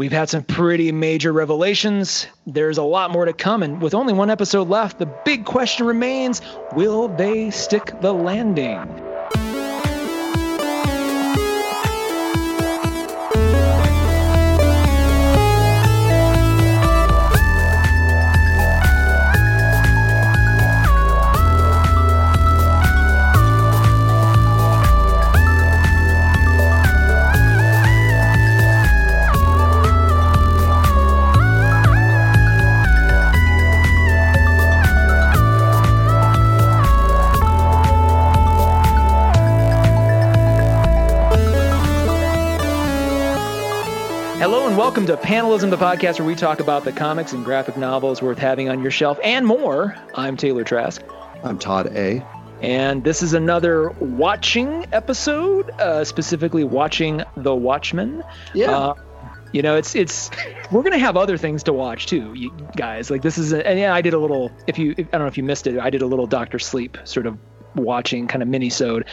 [0.00, 2.26] We've had some pretty major revelations.
[2.46, 5.86] There's a lot more to come, and with only one episode left, the big question
[5.86, 6.40] remains
[6.74, 9.09] will they stick the landing?
[44.70, 48.22] And welcome to Panelism, the podcast where we talk about the comics and graphic novels
[48.22, 49.96] worth having on your shelf and more.
[50.14, 51.02] I'm Taylor Trask.
[51.42, 52.24] I'm Todd A.
[52.62, 58.22] And this is another watching episode, uh, specifically watching The Watchmen.
[58.54, 58.70] Yeah.
[58.70, 58.94] Uh,
[59.52, 60.30] you know, it's it's
[60.70, 63.10] we're gonna have other things to watch too, you guys.
[63.10, 64.52] Like this is, a, and yeah, I did a little.
[64.68, 66.60] If you, if, I don't know if you missed it, I did a little Doctor
[66.60, 67.36] Sleep sort of
[67.74, 69.06] watching kind of mini sode.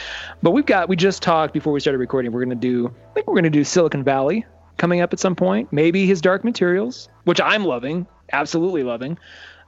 [0.43, 2.31] But we've got we just talked before we started recording.
[2.31, 2.93] We're gonna do.
[3.09, 4.45] I think we're gonna do Silicon Valley
[4.77, 5.71] coming up at some point.
[5.71, 9.17] Maybe his Dark Materials, which I'm loving, absolutely loving.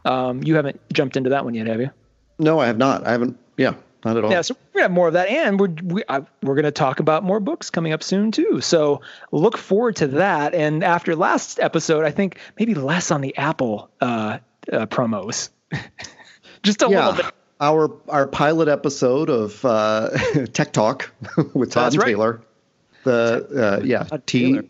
[0.06, 1.92] Um, you haven't jumped into that one yet, have you?
[2.38, 3.06] No, I have not.
[3.06, 3.38] I haven't.
[3.58, 3.74] Yeah,
[4.06, 4.32] not at all.
[4.32, 7.00] Yeah, so we're gonna have more of that, and we're we, I, we're gonna talk
[7.00, 8.62] about more books coming up soon too.
[8.62, 10.54] So look forward to that.
[10.54, 14.40] And after last episode, I think maybe less on the Apple uh,
[14.72, 15.50] uh, promos,
[16.64, 17.10] just a yeah.
[17.10, 17.34] little bit.
[17.60, 20.10] Our our pilot episode of uh,
[20.54, 21.12] Tech Talk
[21.54, 22.10] with Todd That's and right.
[22.10, 22.42] Taylor.
[23.04, 24.66] The uh, yeah Todd T Taylor.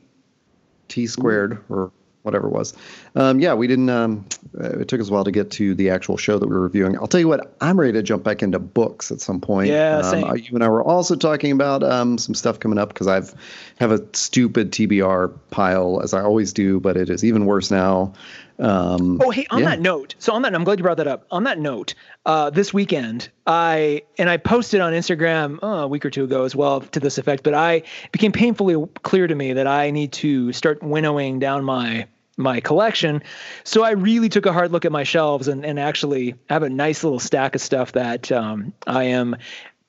[0.89, 1.91] T squared or
[2.23, 2.73] whatever it was.
[3.15, 3.89] Um, yeah, we didn't.
[3.89, 4.25] Um,
[4.59, 6.97] it took us a while to get to the actual show that we were reviewing.
[6.97, 7.55] I'll tell you what.
[7.61, 9.69] I'm ready to jump back into books at some point.
[9.69, 10.35] Yeah, um, same.
[10.37, 13.33] You and I were also talking about um, some stuff coming up because I've
[13.79, 18.13] have a stupid TBR pile as I always do, but it is even worse now.
[18.59, 19.69] Um, Oh, hey, on yeah.
[19.69, 21.25] that note, so on that, I'm glad you brought that up.
[21.31, 21.93] On that note,
[22.25, 26.43] uh, this weekend, I and I posted on Instagram uh, a week or two ago
[26.43, 29.91] as well to this effect, but I it became painfully clear to me that I
[29.91, 33.21] need to start winnowing down my my collection.
[33.63, 36.69] So I really took a hard look at my shelves and, and actually have a
[36.69, 39.35] nice little stack of stuff that um, I am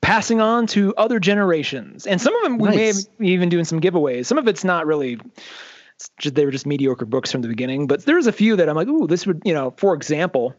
[0.00, 2.06] passing on to other generations.
[2.06, 3.08] And some of them we may Nice.
[3.20, 4.26] even doing some giveaways.
[4.26, 5.20] Some of it's not really
[6.22, 7.86] they were just mediocre books from the beginning.
[7.86, 10.54] But there's a few that I'm like, ooh, this would, you know, for example,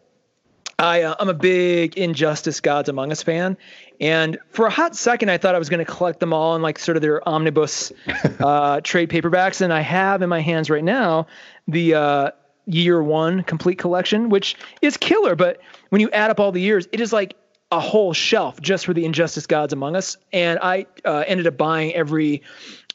[0.82, 3.58] I, uh, I'm a big Injustice Gods Among Us fan.
[4.00, 6.62] And for a hot second, I thought I was going to collect them all in
[6.62, 7.92] like sort of their omnibus
[8.40, 9.62] uh, trade paperbacks.
[9.62, 11.28] And I have in my hands right now
[11.68, 12.32] the uh,
[12.66, 15.36] year one complete collection, which is killer.
[15.36, 17.36] But when you add up all the years, it is like
[17.72, 20.18] a whole shelf just for the Injustice Gods Among Us.
[20.34, 22.42] And I uh, ended up buying every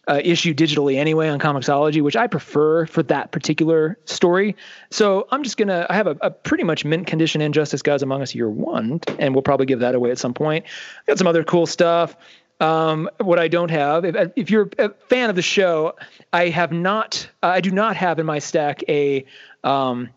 [0.08, 4.56] uh, issue digitally anyway on Comixology, which I prefer for that particular story.
[4.90, 5.86] So I'm just gonna.
[5.90, 9.34] I have a, a pretty much mint condition Injustice Gods Among Us Year One, and
[9.34, 10.64] we'll probably give that away at some point.
[11.06, 12.16] Got some other cool stuff.
[12.58, 15.94] Um, what I don't have, if, if you're a fan of the show,
[16.32, 17.28] I have not.
[17.42, 19.24] I do not have in my stack a.
[19.64, 20.10] Um,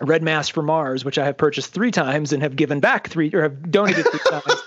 [0.00, 3.30] Red Mass for Mars, which I have purchased three times and have given back three
[3.32, 4.62] or have donated three times.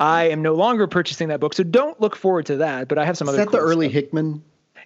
[0.00, 2.88] I am no longer purchasing that book, so don't look forward to that.
[2.88, 3.42] But I have some Is other.
[3.42, 3.94] Is that the early stuff.
[3.94, 4.42] Hickman?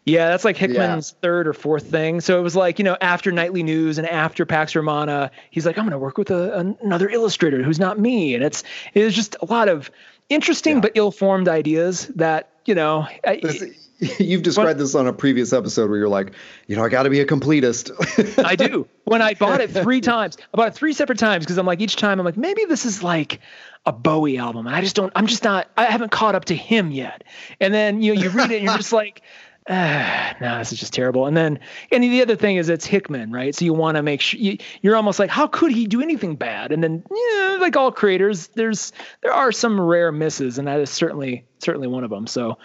[0.06, 2.20] Yeah, that's like Hickman's third or fourth thing.
[2.20, 5.78] So it was like, you know, after Nightly News and after Pax Romana, he's like,
[5.78, 8.34] I'm going to work with a, another illustrator who's not me.
[8.34, 9.90] And it's, it's just a lot of
[10.28, 10.80] interesting Yeah.
[10.80, 13.83] but ill formed ideas that, you know, I, This,
[14.18, 16.32] you've described this on a previous episode where you're like,
[16.66, 17.90] you know, I got to be a completist.
[18.44, 18.86] I do.
[19.04, 21.80] When I bought it three times, I bought it three separate times because I'm like,
[21.80, 23.40] each time I'm like, maybe this is like
[23.86, 24.66] a Bowie album.
[24.66, 27.24] And I just don't, I'm just not, I haven't caught up to him yet.
[27.60, 29.22] And then, you know, you read it and you're just like,
[29.68, 31.26] ah, no, this is just terrible.
[31.26, 31.58] And then,
[31.90, 33.54] and the other thing is it's Hickman, right?
[33.54, 36.36] So you want to make sure you, you're almost like, how could he do anything
[36.36, 36.72] bad?
[36.72, 40.90] And then, yeah, like all creators, there's, there are some rare misses and that is
[40.90, 42.26] certainly, certainly one of them.
[42.26, 42.58] So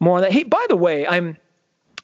[0.00, 0.32] more on that.
[0.32, 1.36] Hey, by the way, I'm,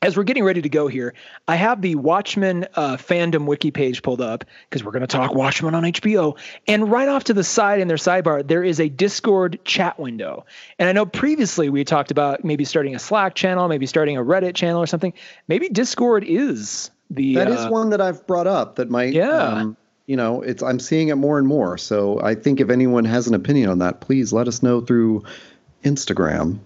[0.03, 1.15] as we're getting ready to go here,
[1.49, 5.35] I have the Watchmen uh, fandom wiki page pulled up because we're going to talk
[5.35, 6.37] Watchmen on HBO.
[6.67, 10.45] And right off to the side in their sidebar, there is a Discord chat window.
[10.79, 14.23] And I know previously we talked about maybe starting a Slack channel, maybe starting a
[14.23, 15.15] Reddit channel or something.
[15.49, 17.37] Maybe Discord is the.
[17.37, 19.31] That is uh, one that I've brought up that might, Yeah.
[19.31, 19.77] um,
[20.07, 21.79] you know, it's I'm seeing it more and more.
[21.79, 25.23] So I think if anyone has an opinion on that, please let us know through
[25.85, 26.59] Instagram.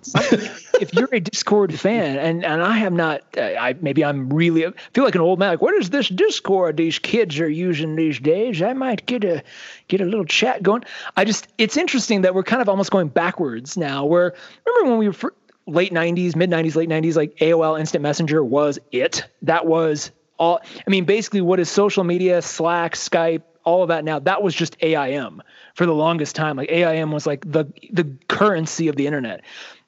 [0.80, 4.66] if you're a Discord fan, and and I am not, uh, I maybe I'm really
[4.66, 5.50] I feel like an old man.
[5.50, 8.62] Like, what is this Discord these kids are using these days?
[8.62, 9.42] I might get a
[9.88, 10.84] get a little chat going.
[11.16, 14.04] I just, it's interesting that we're kind of almost going backwards now.
[14.04, 14.34] Where
[14.64, 15.34] remember when we were
[15.66, 19.26] late '90s, mid '90s, late '90s, like AOL Instant Messenger was it.
[19.42, 24.02] That was all I mean, basically what is social media, Slack, Skype, all of that
[24.02, 25.42] now, that was just AIM
[25.74, 26.56] for the longest time.
[26.56, 29.42] Like AIM was like the the currency of the internet.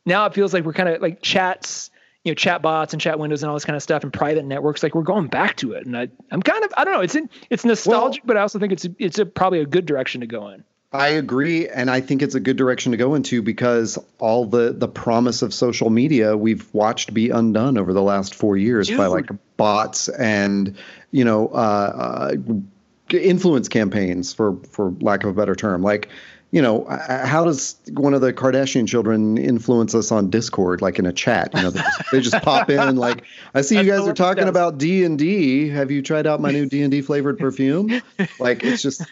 [0.05, 1.91] Now it feels like we're kind of like chats,
[2.23, 4.45] you know, chat bots and chat windows and all this kind of stuff and private
[4.45, 4.83] networks.
[4.83, 5.87] Like we're going back to it.
[5.87, 8.43] And I, I'm kind of I don't know, it's in, it's nostalgic, well, but I
[8.43, 10.63] also think it's it's a, probably a good direction to go in.
[10.93, 14.73] I agree, and I think it's a good direction to go into because all the
[14.73, 18.99] the promise of social media we've watched be undone over the last four years Dude.
[18.99, 20.77] by like bots and
[21.13, 22.35] you know uh, uh,
[23.15, 25.83] influence campaigns for for lack of a better term.
[25.83, 26.09] Like
[26.51, 30.99] you know uh, how does one of the kardashian children influence us on discord like
[30.99, 31.55] in a chat?
[31.55, 33.25] You know they just, they just pop in like
[33.55, 37.03] i see you guys are talking about d&d have you tried out my new d&d
[37.03, 38.03] flavored perfume?
[38.39, 39.03] Like it's just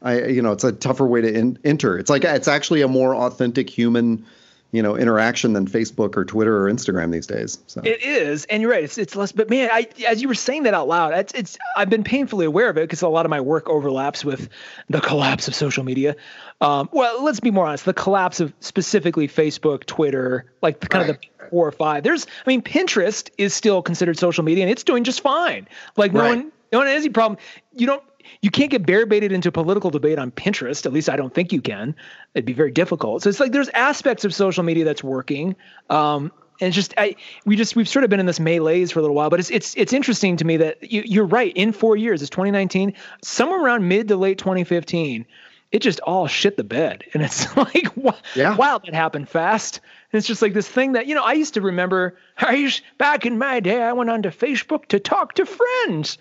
[0.00, 1.98] i you know it's a tougher way to in, enter.
[1.98, 4.24] It's like it's actually a more authentic human
[4.70, 7.58] you know interaction than Facebook or Twitter or Instagram these days.
[7.66, 8.84] So it is, and you're right.
[8.84, 9.32] It's it's less.
[9.32, 12.44] But man, I as you were saying that out loud, it's it's I've been painfully
[12.44, 14.48] aware of it because a lot of my work overlaps with
[14.88, 16.16] the collapse of social media.
[16.60, 17.84] Um, well, let's be more honest.
[17.84, 21.14] The collapse of specifically Facebook, Twitter, like the, kind right.
[21.14, 22.02] of the four or five.
[22.02, 25.68] There's, I mean, Pinterest is still considered social media, and it's doing just fine.
[25.96, 26.36] Like no right.
[26.36, 27.38] one, no one has any problem.
[27.72, 28.02] You don't
[28.42, 30.86] you can't get bear baited into political debate on Pinterest.
[30.86, 31.94] At least I don't think you can.
[32.34, 33.22] It'd be very difficult.
[33.22, 35.56] So it's like there's aspects of social media that's working.
[35.90, 38.98] Um, and it's just I we just we've sort of been in this melee's for
[38.98, 41.52] a little while, but it's it's it's interesting to me that you, you're right.
[41.56, 45.24] In four years, it's 2019, somewhere around mid to late 2015,
[45.70, 48.56] it just all shit the bed, and it's like wow, yeah.
[48.56, 49.80] wow that happened fast.
[50.10, 52.82] And it's just like this thing that, you know, I used to remember I used,
[52.96, 56.16] back in my day, I went onto Facebook to talk to friends,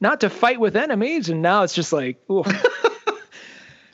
[0.00, 1.28] not to fight with enemies.
[1.28, 2.20] And now it's just like,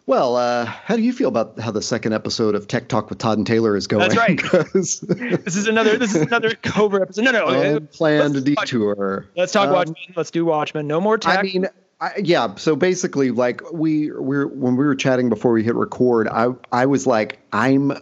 [0.06, 3.18] Well, uh, how do you feel about how the second episode of Tech Talk with
[3.18, 4.02] Todd and Taylor is going?
[4.02, 4.38] That's right.
[4.74, 7.24] this is another this is another covert episode.
[7.24, 9.26] No, no, unplanned let's detour.
[9.34, 9.96] Let's talk um, Watchmen.
[10.14, 10.86] Let's do Watchmen.
[10.86, 11.38] No more tech.
[11.38, 11.68] I mean,
[12.02, 12.54] I, yeah.
[12.56, 16.84] So basically, like we we when we were chatting before we hit record, I I
[16.84, 17.92] was like, I'm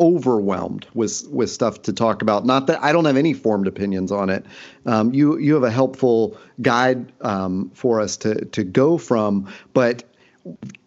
[0.00, 2.44] overwhelmed with with stuff to talk about.
[2.44, 4.44] Not that I don't have any formed opinions on it.
[4.86, 9.52] Um, you you have a helpful guide um, for us to to go from.
[9.72, 10.04] But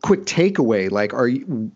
[0.02, 1.72] quick takeaway, like, are you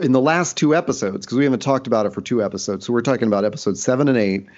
[0.00, 1.24] in the last two episodes?
[1.26, 4.08] Because we haven't talked about it for two episodes, so we're talking about episodes seven
[4.08, 4.46] and eight.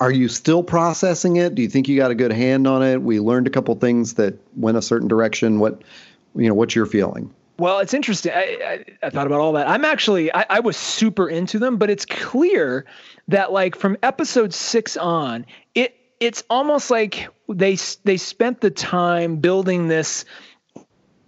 [0.00, 1.54] Are you still processing it?
[1.54, 3.00] Do you think you got a good hand on it?
[3.00, 5.60] We learned a couple things that went a certain direction.
[5.60, 5.82] What
[6.34, 6.54] you know?
[6.54, 7.32] What's your feeling?
[7.58, 8.32] Well, it's interesting.
[8.32, 9.68] I, I, I, thought about all that.
[9.68, 12.86] I'm actually, I, I was super into them, but it's clear
[13.26, 15.44] that like from episode six on,
[15.74, 20.24] it it's almost like they they spent the time building this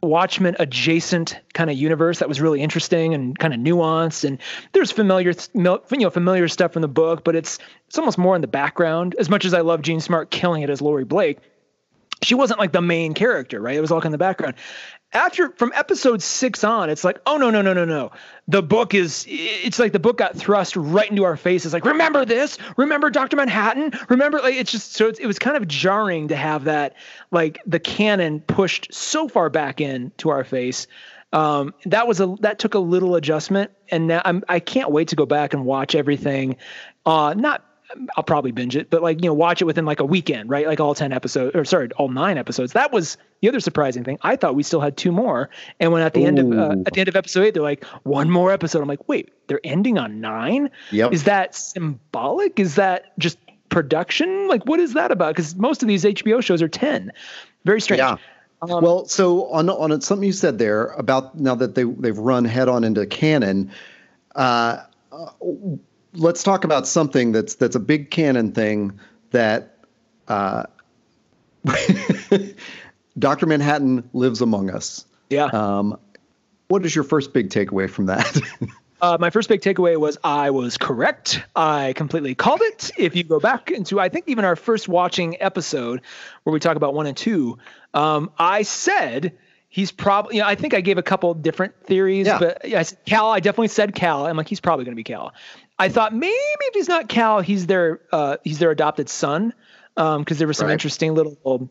[0.03, 4.25] Watchmen adjacent kind of universe that was really interesting and kind of nuanced.
[4.25, 4.39] And
[4.73, 8.41] there's familiar, you know, familiar stuff from the book, but it's it's almost more in
[8.41, 9.17] the background.
[9.19, 11.39] As much as I love Jean Smart killing it as Laurie Blake,
[12.23, 13.77] she wasn't like the main character, right?
[13.77, 14.55] It was all in the background
[15.13, 18.13] after from episode six on, it's like, oh no, no, no, no, no.
[18.47, 21.73] The book is it's like the book got thrust right into our faces.
[21.73, 22.59] Like, remember this?
[22.77, 23.37] Remember Dr.
[23.37, 23.93] Manhattan?
[24.09, 26.95] Remember like it's just so it's, it was kind of jarring to have that
[27.31, 30.87] like the canon pushed so far back in to our face.
[31.33, 35.09] Um, that was a that took a little adjustment, and now I'm I can't wait
[35.09, 36.57] to go back and watch everything.
[37.05, 37.65] Uh, not
[38.17, 40.67] I'll probably binge it, but like, you know, watch it within like a weekend, right?
[40.67, 42.73] Like all 10 episodes or sorry, all nine episodes.
[42.73, 44.19] That was the other surprising thing.
[44.23, 45.51] I thought we still had two more.
[45.79, 46.27] And when at the Ooh.
[46.27, 48.83] end of, uh, at the end of episode eight, they're like one more episode.
[48.83, 50.71] I'm like, wait, they're ending on nine.
[50.91, 51.13] Yep.
[51.13, 52.61] Is that symbolic?
[52.61, 53.39] Is that just
[53.71, 54.49] production?
[54.49, 55.35] Like, what is that about?
[55.37, 57.13] Cause most of these HBO shows are 10.
[57.65, 57.99] Very strange.
[57.99, 58.17] Yeah.
[58.63, 62.45] Um, well, so on, on something you said there about now that they, they've run
[62.45, 63.71] head on into canon,
[64.35, 64.83] uh,
[65.13, 65.31] uh
[66.13, 68.99] let's talk about something that's that's a big canon thing
[69.31, 69.79] that
[70.29, 70.65] uh,
[73.21, 73.47] Dr.
[73.47, 75.05] Manhattan lives among us.
[75.29, 75.45] Yeah.
[75.47, 75.99] Um,
[76.69, 78.41] what is your first big takeaway from that?
[79.03, 81.43] uh, my first big takeaway was I was correct.
[81.55, 82.91] I completely called it.
[82.97, 86.01] If you go back into, I think even our first watching episode
[86.43, 87.59] where we talk about one and two,
[87.95, 89.37] um, I said
[89.69, 92.39] he's probably, you know, I think I gave a couple different theories, yeah.
[92.39, 94.27] but yeah, Cal, I definitely said Cal.
[94.27, 95.33] I'm like, he's probably going to be Cal.
[95.79, 99.55] I thought maybe if he's not Cal, he's their uh, he's their adopted son
[99.95, 100.73] because um, there was some right.
[100.75, 101.71] interesting little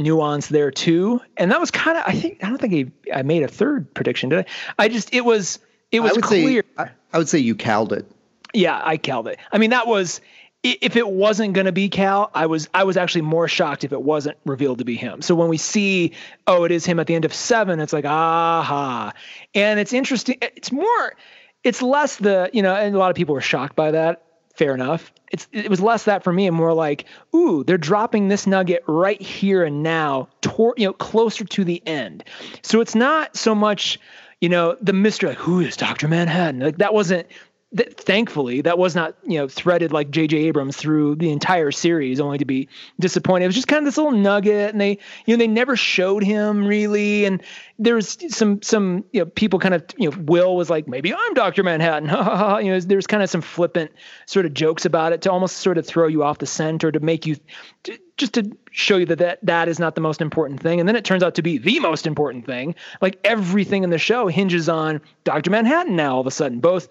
[0.00, 1.20] nuance there too.
[1.36, 3.92] And that was kind of I think I don't think he, I made a third
[3.94, 4.44] prediction did I?
[4.84, 5.58] I just it was
[5.92, 6.64] it was I clear.
[6.76, 8.10] Say, I, I would say you called it.
[8.52, 9.38] Yeah, I called it.
[9.52, 10.20] I mean that was
[10.62, 13.92] if it wasn't going to be Cal, I was I was actually more shocked if
[13.92, 15.22] it wasn't revealed to be him.
[15.22, 16.12] So when we see,
[16.46, 19.12] oh, it is him at the end of seven, it's like aha,
[19.54, 20.36] and it's interesting.
[20.42, 21.16] It's more
[21.64, 24.22] it's less the you know and a lot of people were shocked by that
[24.60, 25.10] fair enough.
[25.32, 28.84] It's it was less that for me and more like, ooh, they're dropping this nugget
[28.86, 32.24] right here and now, toward you know, closer to the end.
[32.60, 33.98] So it's not so much,
[34.42, 36.60] you know, the mystery like who is Doctor Manhattan?
[36.60, 37.26] Like that wasn't
[37.72, 40.36] that thankfully that was not you know threaded like J.J.
[40.36, 43.44] Abrams through the entire series, only to be disappointed.
[43.44, 46.24] It was just kind of this little nugget, and they you know they never showed
[46.24, 47.42] him really, and
[47.78, 51.14] there was some some you know people kind of you know Will was like maybe
[51.14, 52.08] I'm Doctor Manhattan,
[52.64, 53.92] you know there's kind of some flippant
[54.26, 56.90] sort of jokes about it to almost sort of throw you off the scent or
[56.90, 57.36] to make you.
[57.84, 60.78] To, just to show you that, that that is not the most important thing.
[60.78, 62.74] And then it turns out to be the most important thing.
[63.00, 65.50] Like everything in the show hinges on Dr.
[65.50, 66.86] Manhattan now all of a sudden, both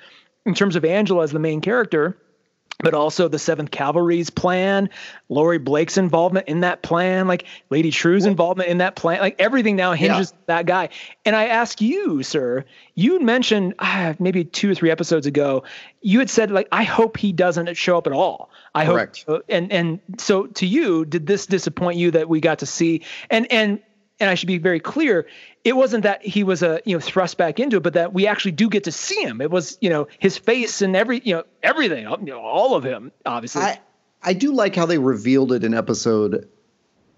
[0.45, 2.17] in terms of Angela as the main character,
[2.81, 4.89] but also the Seventh Cavalry's plan,
[5.27, 9.75] Laurie Blake's involvement in that plan, like Lady Trieu's involvement in that plan, like everything
[9.75, 10.43] now hinges yeah.
[10.47, 10.89] that guy.
[11.25, 12.63] And I ask you, sir,
[12.95, 15.63] you mentioned uh, maybe two or three episodes ago,
[16.01, 18.49] you had said like, I hope he doesn't show up at all.
[18.73, 19.25] I Correct.
[19.27, 23.03] hope, and and so to you, did this disappoint you that we got to see?
[23.29, 23.81] And and
[24.19, 25.27] and I should be very clear,
[25.63, 28.27] it wasn't that he was a you know thrust back into it, but that we
[28.27, 29.41] actually do get to see him.
[29.41, 32.83] It was you know his face and every you know everything, you know, all of
[32.83, 33.61] him, obviously.
[33.61, 33.79] I,
[34.21, 36.47] I do like how they revealed it in episode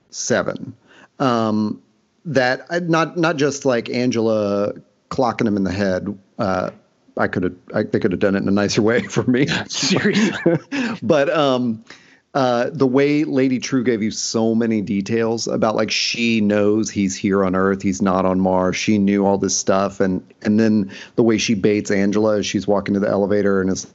[0.10, 0.76] seven.
[1.20, 1.82] Um,
[2.26, 4.74] that uh, not not just like Angela
[5.10, 6.18] clocking him in the head.
[6.38, 6.72] Uh,
[7.18, 9.48] I could have they could have done it in a nicer way for me.
[9.68, 10.58] Seriously,
[11.04, 11.84] but um,
[12.34, 17.16] uh, the way Lady Trieu gave you so many details about like she knows he's
[17.16, 18.78] here on Earth, he's not on Mars.
[18.78, 22.66] She knew all this stuff, and and then the way she baits Angela as she's
[22.66, 23.94] walking to the elevator and is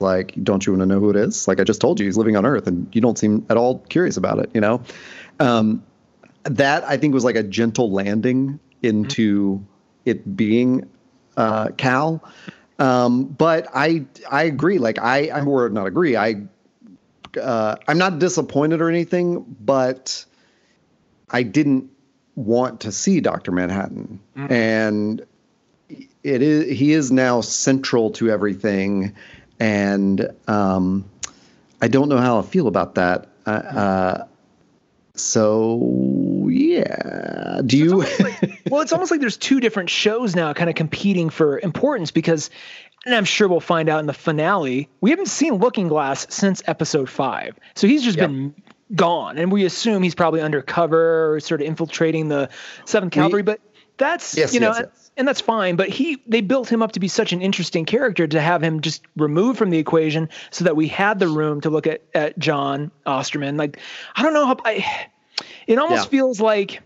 [0.00, 2.16] like, "Don't you want to know who it is?" Like I just told you, he's
[2.16, 4.50] living on Earth, and you don't seem at all curious about it.
[4.54, 4.82] You know,
[5.38, 5.82] um,
[6.44, 9.64] that I think was like a gentle landing into mm-hmm.
[10.06, 10.88] it being
[11.36, 12.24] uh, Cal.
[12.78, 14.78] Um, but I I agree.
[14.78, 16.16] Like I I or not agree.
[16.16, 16.46] I
[17.40, 20.24] uh, I'm not disappointed or anything, but
[21.30, 21.90] I didn't
[22.34, 24.50] want to see Doctor Manhattan, mm.
[24.50, 25.24] and
[25.88, 29.14] it is he is now central to everything,
[29.60, 31.04] and um,
[31.80, 33.28] I don't know how I feel about that.
[33.46, 34.26] Uh, uh,
[35.14, 37.98] so yeah, do you?
[38.18, 42.10] like, well, it's almost like there's two different shows now, kind of competing for importance
[42.10, 42.50] because
[43.04, 44.88] and I'm sure we'll find out in the finale.
[45.00, 48.28] We haven't seen Looking Glass since episode five, so he's just yep.
[48.28, 48.54] been
[48.94, 52.48] gone, and we assume he's probably undercover or sort of infiltrating the
[52.84, 53.42] Seventh Cavalry.
[53.42, 53.60] We, but
[53.96, 55.10] that's yes, you know, yes, yes.
[55.16, 55.76] and that's fine.
[55.76, 58.80] But he they built him up to be such an interesting character to have him
[58.80, 62.38] just removed from the equation, so that we had the room to look at at
[62.38, 63.56] John Osterman.
[63.56, 63.78] Like
[64.14, 65.08] I don't know how I.
[65.66, 66.10] It almost yeah.
[66.10, 66.80] feels like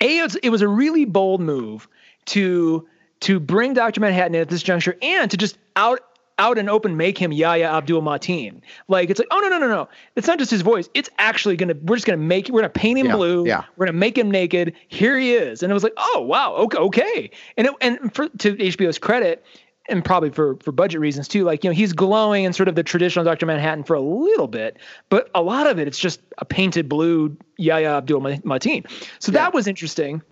[0.00, 1.88] a it was a really bold move
[2.26, 2.86] to
[3.20, 4.00] to bring Dr.
[4.00, 6.00] Manhattan in at this juncture and to just out
[6.40, 8.62] out and open make him Yahya Abdul Mateen.
[8.88, 9.88] Like it's like, oh no, no, no, no.
[10.16, 10.88] It's not just his voice.
[10.94, 13.46] It's actually gonna we're just gonna make we're gonna paint him yeah, blue.
[13.46, 13.64] Yeah.
[13.76, 14.74] We're gonna make him naked.
[14.88, 15.62] Here he is.
[15.62, 17.30] And it was like, oh wow, okay, okay.
[17.56, 19.44] And it, and for to HBO's credit,
[19.88, 22.74] and probably for for budget reasons too, like you know, he's glowing in sort of
[22.74, 23.44] the traditional Dr.
[23.44, 24.78] Manhattan for a little bit,
[25.10, 28.90] but a lot of it it's just a painted blue Yahya Abdul Mateen.
[29.18, 29.40] So yeah.
[29.40, 30.22] that was interesting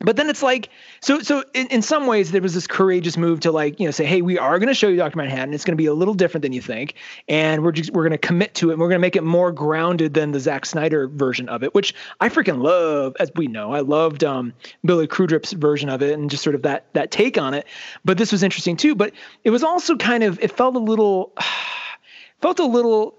[0.00, 3.40] but then it's like so so in, in some ways there was this courageous move
[3.40, 5.54] to like you know say hey we are going to show you dr manhattan.
[5.54, 6.94] It's going to be a little different than you think
[7.28, 9.24] and we're just we're going to commit to it and we're going to make it
[9.24, 13.46] more grounded than the Zack Snyder version of it which i freaking love as we
[13.46, 13.72] know.
[13.72, 14.52] I loved um,
[14.84, 17.66] billy Crudup's version of it and just sort of that that take on it.
[18.04, 18.94] But this was interesting too.
[18.94, 19.12] But
[19.44, 21.32] it was also kind of it felt a little
[22.40, 23.14] felt a little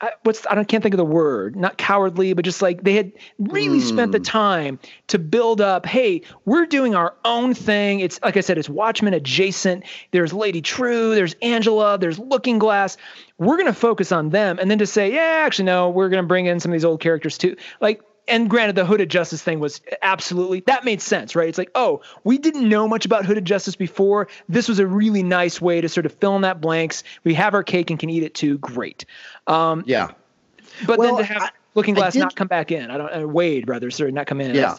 [0.00, 3.12] I, what's I can't think of the word, not cowardly, but just like they had
[3.38, 3.82] really mm.
[3.82, 5.86] spent the time to build up.
[5.86, 8.00] Hey, we're doing our own thing.
[8.00, 9.84] It's like I said, it's Watchmen adjacent.
[10.10, 12.96] There's Lady Trieu, there's Angela, there's Looking Glass.
[13.38, 16.46] We're gonna focus on them, and then to say, yeah, actually no, we're gonna bring
[16.46, 17.56] in some of these old characters too.
[17.80, 21.48] Like and granted, the Hooded Justice thing was absolutely that made sense, right?
[21.48, 24.28] It's like, oh, we didn't know much about Hooded Justice before.
[24.48, 27.04] This was a really nice way to sort of fill in that blanks.
[27.24, 28.58] We have our cake and can eat it too.
[28.58, 29.04] Great.
[29.46, 30.12] Um, yeah.
[30.86, 33.22] But well, then to have I, Looking Glass did, not come back in, I don't.
[33.22, 34.54] Uh, Wade rather, sorry, not come in.
[34.54, 34.76] Yeah.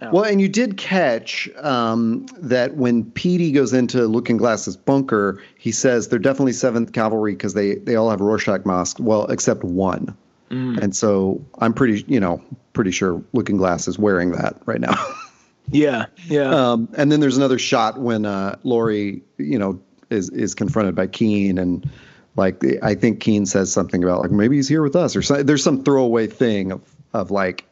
[0.00, 0.10] No.
[0.10, 5.72] Well, and you did catch um, that when Petey goes into Looking Glass's bunker, he
[5.72, 9.00] says they're definitely Seventh Cavalry because they they all have Rorschach masks.
[9.00, 10.14] Well, except one.
[10.50, 10.78] Mm.
[10.78, 14.94] And so I'm pretty, you know, pretty sure Looking Glass is wearing that right now.
[15.70, 16.50] yeah, yeah.
[16.50, 21.08] Um, and then there's another shot when uh, Laurie, you know, is is confronted by
[21.08, 21.88] Keene, and
[22.36, 25.42] like I think Keene says something about like maybe he's here with us, or so,
[25.42, 26.80] there's some throwaway thing of
[27.12, 27.64] of like,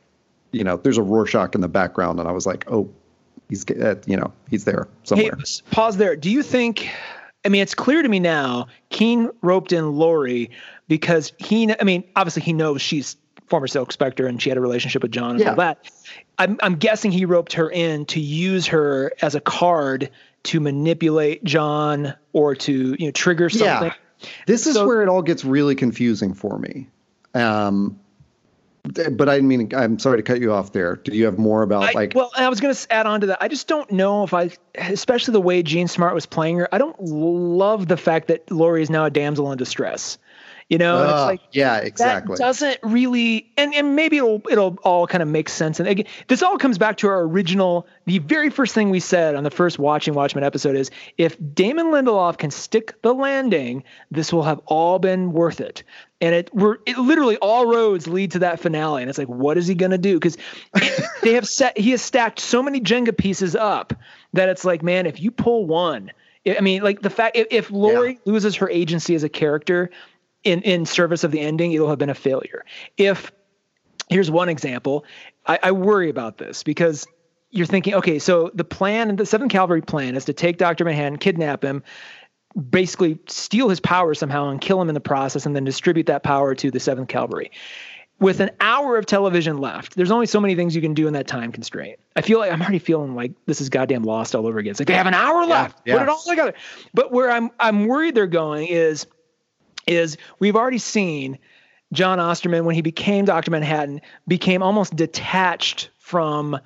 [0.52, 2.90] you know, there's a Rorschach in the background, and I was like, oh,
[3.48, 5.36] he's uh, you know he's there somewhere.
[5.36, 6.16] Hey, pause there.
[6.16, 6.90] Do you think
[7.44, 8.68] I mean, it's clear to me now.
[8.88, 10.50] Keene roped in Laurie
[10.88, 11.74] because he.
[11.78, 15.12] I mean, obviously he knows she's former Silk Spectre and she had a relationship with
[15.12, 15.50] John and yeah.
[15.50, 15.90] all that.
[16.38, 20.10] I'm, I'm guessing he roped her in to use her as a card
[20.44, 23.92] to manipulate John or to you know trigger something.
[24.20, 24.28] Yeah.
[24.46, 26.88] This is so, where it all gets really confusing for me.
[27.34, 27.98] Um,
[28.84, 30.96] but I mean, I'm sorry to cut you off there.
[30.96, 32.12] Do you have more about I, like?
[32.14, 33.42] Well, I was going to add on to that.
[33.42, 36.68] I just don't know if I, especially the way Jean Smart was playing her.
[36.70, 40.18] I don't love the fact that Laurie is now a damsel in distress.
[40.70, 42.36] You know, uh, it's like yeah, exactly.
[42.36, 45.78] That doesn't really, and and maybe it'll it'll all kind of make sense.
[45.78, 47.86] And again, this all comes back to our original.
[48.06, 51.86] The very first thing we said on the first Watching Watchmen episode is, if Damon
[51.86, 55.82] Lindelof can stick the landing, this will have all been worth it.
[56.22, 59.02] And it we're it literally all roads lead to that finale.
[59.02, 60.14] And it's like, what is he gonna do?
[60.18, 60.38] Because
[61.22, 63.92] they have set he has stacked so many Jenga pieces up
[64.32, 66.10] that it's like, man, if you pull one.
[66.46, 68.32] I mean, like the fact if, if Laurie yeah.
[68.32, 69.90] loses her agency as a character,
[70.44, 72.64] in in service of the ending, it'll have been a failure.
[72.96, 73.32] If
[74.08, 75.04] here's one example,
[75.46, 77.06] I, I worry about this because
[77.50, 81.18] you're thinking, okay, so the plan, the Seventh Cavalry plan, is to take Doctor Manhattan,
[81.18, 81.82] kidnap him,
[82.70, 86.22] basically steal his power somehow, and kill him in the process, and then distribute that
[86.22, 87.50] power to the Seventh Cavalry.
[88.20, 91.14] With an hour of television left, there's only so many things you can do in
[91.14, 91.98] that time constraint.
[92.14, 94.70] I feel like I'm already feeling like this is goddamn lost all over again.
[94.70, 95.80] It's like they have an hour left.
[95.84, 95.98] Yeah, yeah.
[95.98, 96.54] Put it all together.
[96.92, 99.06] But where I'm I'm worried they're going is
[99.86, 101.38] is we've already seen
[101.92, 103.50] John Osterman when he became Dr.
[103.50, 106.58] Manhattan became almost detached from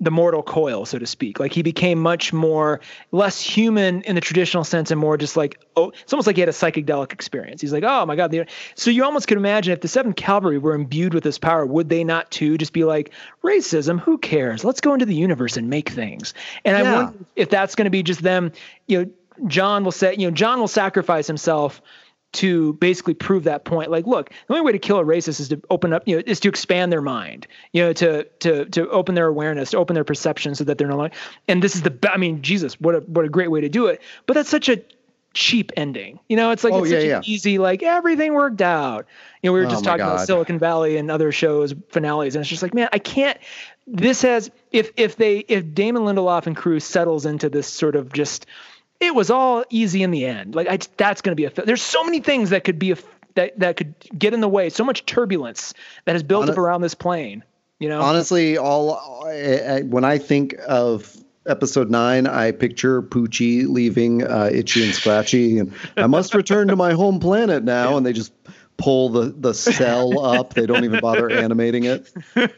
[0.00, 1.40] the mortal coil, so to speak.
[1.40, 5.60] Like he became much more less human in the traditional sense and more just like
[5.76, 7.60] oh, it's almost like he had a psychedelic experience.
[7.60, 8.48] He's like, oh my god.
[8.76, 11.88] So you almost could imagine if the Seventh Cavalry were imbued with this power, would
[11.88, 13.10] they not too just be like
[13.42, 13.98] racism?
[13.98, 14.64] Who cares?
[14.64, 16.32] Let's go into the universe and make things.
[16.64, 16.90] And yeah.
[16.90, 18.52] I wonder if that's going to be just them.
[18.86, 19.10] You know,
[19.48, 21.82] John will say, you know, John will sacrifice himself
[22.30, 23.90] to basically prove that point.
[23.90, 26.22] Like, look, the only way to kill a racist is to open up, you know,
[26.26, 29.94] is to expand their mind, you know, to to to open their awareness, to open
[29.94, 31.14] their perception, so that they're not like
[31.46, 33.86] And this is the, I mean, Jesus, what a what a great way to do
[33.86, 34.02] it.
[34.26, 34.82] But that's such a
[35.34, 36.18] cheap ending.
[36.28, 37.16] You know, it's like oh, it's yeah, such yeah.
[37.18, 39.06] an easy, like everything worked out.
[39.42, 42.42] You know, we were just oh talking about Silicon Valley and other shows finales, and
[42.42, 43.38] it's just like, man, I can't.
[43.86, 48.12] This has if if they if Damon Lindelof and crew settles into this sort of
[48.12, 48.46] just
[49.00, 50.54] it was all easy in the end.
[50.54, 51.64] Like I, that's going to be a.
[51.64, 52.96] There's so many things that could be a
[53.34, 54.70] that that could get in the way.
[54.70, 57.44] So much turbulence that has built up around this plane.
[57.78, 63.68] You know, honestly, all I, I, when I think of episode nine, I picture Poochie
[63.68, 67.78] leaving uh, Itchy and Scratchy, and I must return to my home planet now.
[67.90, 67.96] Yeah.
[67.96, 68.32] And they just
[68.78, 70.54] pull the the cell up.
[70.54, 72.10] They don't even bother animating it.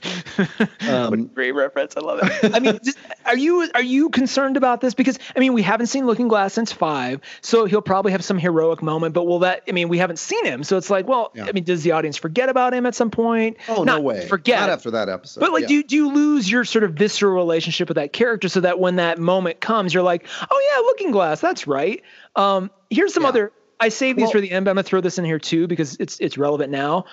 [0.88, 1.96] Um, great reference.
[1.96, 2.54] I love it.
[2.54, 4.94] I mean, just, are you are you concerned about this?
[4.94, 8.38] Because I mean, we haven't seen Looking Glass since five, so he'll probably have some
[8.38, 9.14] heroic moment.
[9.14, 9.62] But will that?
[9.68, 11.46] I mean, we haven't seen him, so it's like, well, yeah.
[11.46, 13.58] I mean, does the audience forget about him at some point?
[13.68, 14.26] Oh Not no way.
[14.26, 14.60] Forget.
[14.60, 15.40] Not after that episode.
[15.40, 15.68] But like, yeah.
[15.68, 18.96] do do you lose your sort of visceral relationship with that character so that when
[18.96, 22.02] that moment comes, you're like, oh yeah, Looking Glass, that's right.
[22.36, 23.28] Um, here's some yeah.
[23.28, 25.38] other I save these well, for the end, but I'm gonna throw this in here
[25.38, 27.06] too because it's it's relevant now.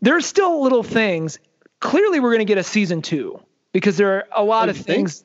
[0.00, 1.38] There's still little things.
[1.78, 3.40] Clearly, we're gonna get a season two
[3.72, 5.24] because there are a lot of things.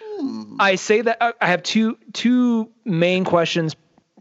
[0.00, 0.56] Hmm.
[0.60, 3.74] I say that uh, I have two two main questions.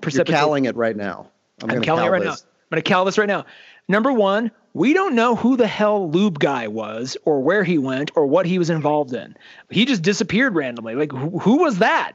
[0.09, 1.29] You're calling it right now.
[1.61, 2.41] I'm, I'm calling it right this.
[2.41, 2.49] now.
[2.63, 3.45] I'm gonna cal this right now.
[3.87, 8.11] Number one, we don't know who the hell Lube Guy was, or where he went,
[8.15, 9.35] or what he was involved in.
[9.69, 10.95] He just disappeared randomly.
[10.95, 12.13] Like, who, who was that?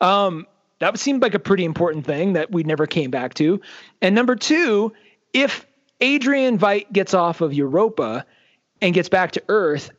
[0.00, 0.46] Um,
[0.80, 3.60] that seemed like a pretty important thing that we never came back to.
[4.02, 4.92] And number two,
[5.32, 5.66] if
[6.00, 8.26] Adrian Veidt gets off of Europa
[8.80, 9.90] and gets back to Earth,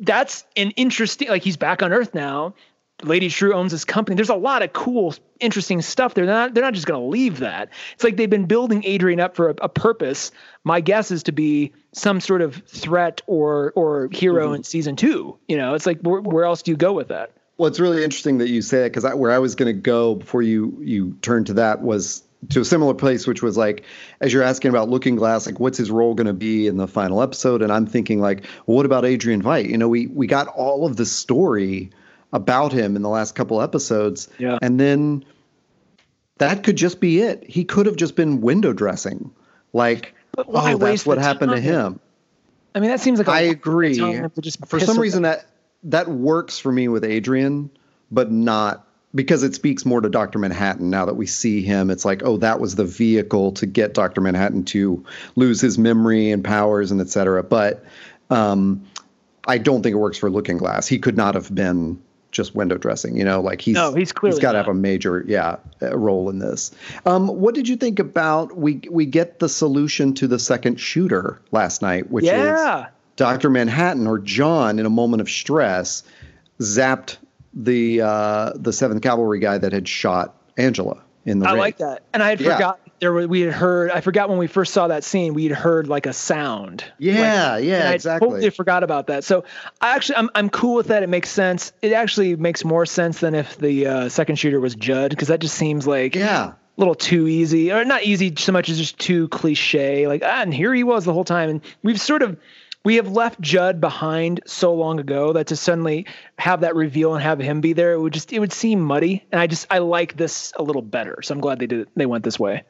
[0.00, 1.28] that's an interesting.
[1.28, 2.54] Like he's back on Earth now.
[3.04, 4.14] Lady Trieu owns this company.
[4.14, 6.24] There's a lot of cool, interesting stuff there.
[6.24, 7.70] They're not, they're not just going to leave that.
[7.94, 10.30] It's like they've been building Adrian up for a, a, purpose.
[10.62, 14.56] My guess is to be some sort of threat or or hero mm-hmm.
[14.56, 15.36] in season two.
[15.48, 17.32] You know, it's like where, where else do you go with that?
[17.62, 20.16] Well, it's really interesting that you say that because where I was going to go
[20.16, 23.84] before you you turned to that was to a similar place, which was like,
[24.20, 26.88] as you're asking about Looking Glass, like what's his role going to be in the
[26.88, 27.62] final episode?
[27.62, 29.70] And I'm thinking like, well, what about Adrian Veidt?
[29.70, 31.90] You know, we we got all of the story
[32.32, 35.24] about him in the last couple episodes, yeah, and then
[36.38, 37.48] that could just be it.
[37.48, 39.30] He could have just been window dressing,
[39.72, 41.62] like, oh, that's what happened time?
[41.62, 42.00] to him.
[42.74, 44.00] I mean, that seems like I agree.
[44.66, 45.46] For some reason, that
[45.84, 47.70] that works for me with Adrian,
[48.10, 50.38] but not because it speaks more to Dr.
[50.38, 51.90] Manhattan now that we see him.
[51.90, 54.20] It's like, oh, that was the vehicle to get Dr.
[54.20, 55.04] Manhattan to
[55.36, 57.42] lose his memory and powers and et cetera.
[57.42, 57.84] But
[58.30, 58.86] um,
[59.46, 60.86] I don't think it works for Looking Glass.
[60.86, 63.16] He could not have been just window dressing.
[63.16, 66.38] You know, like he's no, he's he's got to have a major yeah role in
[66.38, 66.72] this.
[67.04, 71.40] Um, what did you think about we we get the solution to the second shooter
[71.52, 72.86] last night, which yeah.
[72.86, 76.02] is Doctor Manhattan or John in a moment of stress
[76.60, 77.18] zapped
[77.54, 81.46] the uh, the Seventh Cavalry guy that had shot Angela in the.
[81.46, 81.58] I ring.
[81.58, 82.54] like that, and I had Yeah.
[82.54, 83.90] forgot there were, we had heard.
[83.90, 86.84] I forgot when we first saw that scene, we had heard like a sound.
[86.98, 88.28] Yeah, Like, yeah, I exactly.
[88.28, 89.24] Totally forgot about that.
[89.24, 89.44] So
[89.80, 91.02] I actually, I'm I'm cool with that.
[91.02, 91.72] It makes sense.
[91.82, 95.40] It actually makes more sense than if the uh, second shooter was Judd, because that
[95.40, 96.52] just seems like Yeah.
[96.52, 100.06] a little too easy, or not easy so much as just too cliche.
[100.08, 102.38] Like, ah, and here he was the whole time, and we've sort of.
[102.84, 106.06] We have left Judd behind so long ago that to suddenly
[106.38, 109.24] have that reveal and have him be there, it would just it would seem muddy.
[109.30, 111.88] And I just I like this a little better, so I'm glad they did it.
[111.94, 112.64] They went this way.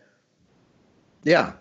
[1.25, 1.53] Yeah.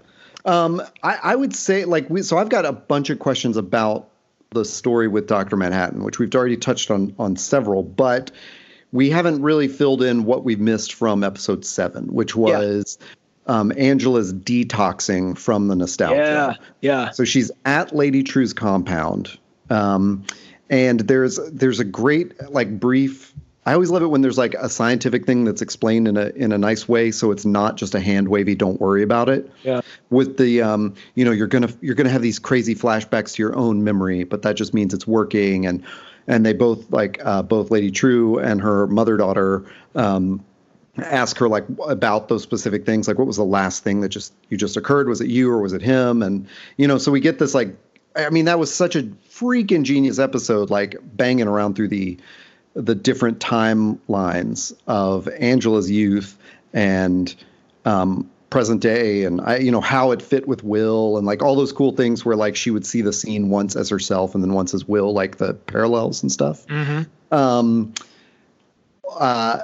[0.43, 4.09] Um, I, I would say like we so I've got a bunch of questions about
[4.51, 5.55] the story with Dr.
[5.55, 8.31] Manhattan, which we've already touched on on several, but
[8.91, 12.97] we haven't really filled in what we've missed from episode seven, which was
[13.47, 16.57] um, Angela's detoxing from the nostalgia.
[16.59, 17.09] Yeah, yeah.
[17.11, 19.37] So she's at Lady Trieu's compound,
[19.69, 20.25] um,
[20.69, 23.33] and there's there's a great like brief.
[23.65, 26.51] I always love it when there's like a scientific thing that's explained in a in
[26.51, 28.55] a nice way, so it's not just a hand wavy.
[28.55, 29.51] Don't worry about it.
[29.63, 29.81] Yeah.
[30.09, 33.55] With the um, you know, you're gonna you're gonna have these crazy flashbacks to your
[33.55, 35.65] own memory, but that just means it's working.
[35.65, 35.83] And
[36.27, 39.65] and they both like uh, both Lady Trieu and her mother daughter.
[39.95, 40.43] Um,
[40.97, 44.33] ask her like about those specific things like what was the last thing that just
[44.49, 45.07] you just occurred?
[45.07, 46.21] Was it you or was it him?
[46.21, 47.75] And you know so we get this like
[48.15, 52.17] i mean that was such a freaking genius episode like banging around through the
[52.73, 56.37] the different timelines of angela's youth
[56.73, 57.35] and
[57.85, 61.55] um present day and i you know how it fit with will and like all
[61.55, 64.53] those cool things where like she would see the scene once as herself and then
[64.53, 66.67] once as will like the parallels and stuff.
[66.67, 67.33] Mm-hmm.
[67.33, 67.93] um,
[69.19, 69.63] uh,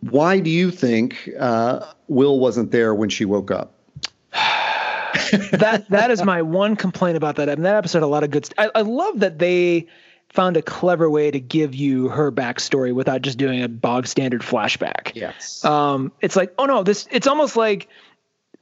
[0.00, 3.74] why do you think uh, Will wasn't there when she woke up?
[4.32, 7.48] that that is my one complaint about that.
[7.48, 8.46] I mean, that episode had a lot of good.
[8.46, 9.86] St- I, I love that they
[10.28, 14.42] found a clever way to give you her backstory without just doing a bog standard
[14.42, 15.12] flashback.
[15.14, 15.64] Yes.
[15.64, 17.08] Um, it's like, oh no, this.
[17.10, 17.88] It's almost like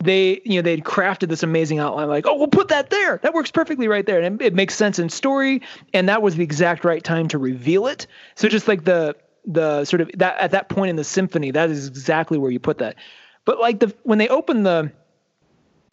[0.02, 2.08] they, you know, they'd crafted this amazing outline.
[2.08, 3.18] Like, oh, we'll put that there.
[3.18, 5.62] That works perfectly right there, and it, it makes sense in story.
[5.92, 8.06] And that was the exact right time to reveal it.
[8.36, 9.16] So just like the
[9.48, 12.60] the sort of that at that point in the symphony, that is exactly where you
[12.60, 12.96] put that.
[13.44, 14.92] But like the when they open the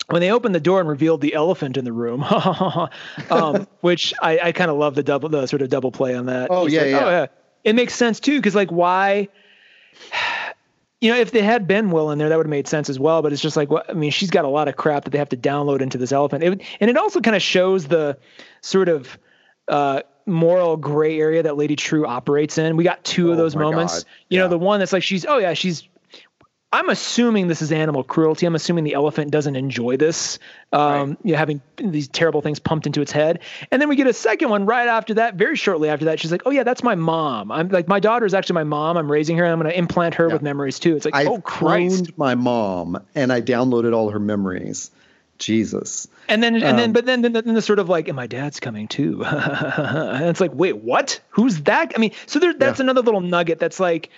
[0.09, 2.23] when they opened the door and revealed the elephant in the room,
[3.31, 6.27] um, which I, I kind of love the double, the sort of double play on
[6.27, 6.49] that.
[6.51, 7.25] Oh, yeah, like, yeah.
[7.63, 9.29] It makes sense too, because like why,
[11.01, 12.99] you know, if they had Ben Will in there, that would have made sense as
[12.99, 13.21] well.
[13.21, 15.17] But it's just like, what I mean, she's got a lot of crap that they
[15.17, 18.17] have to download into this elephant, it, and it also kind of shows the
[18.61, 19.17] sort of
[19.67, 22.77] uh, moral gray area that Lady Trieu operates in.
[22.77, 24.03] We got two of Oh those moments.
[24.03, 24.09] God.
[24.29, 25.87] You know, the one that's like she's, oh yeah, she's
[26.75, 28.45] I'm assuming this is animal cruelty.
[28.45, 30.39] I'm assuming the elephant doesn't enjoy this,
[30.73, 33.39] um, you know, having these terrible things pumped into its head.
[33.71, 36.19] And then we get a second one right after that, very shortly after that.
[36.19, 37.49] She's like, "Oh yeah, that's my mom.
[37.49, 38.97] I'm like, my daughter is actually my mom.
[38.97, 39.45] I'm raising her.
[39.45, 42.17] I'm going to implant her with memories too." It's like, I oh Christ.
[42.17, 44.91] my mom and I downloaded all her memories.
[45.37, 46.07] Jesus.
[46.27, 48.15] And then, and then, Um, but then, then, the, then the sort of like, and
[48.15, 49.23] my dad's coming too.
[49.25, 51.19] and it's like, wait, what?
[51.29, 51.93] Who's that?
[51.95, 52.83] I mean, so there, that's Yeah.
[52.85, 54.09] another little nugget that's like,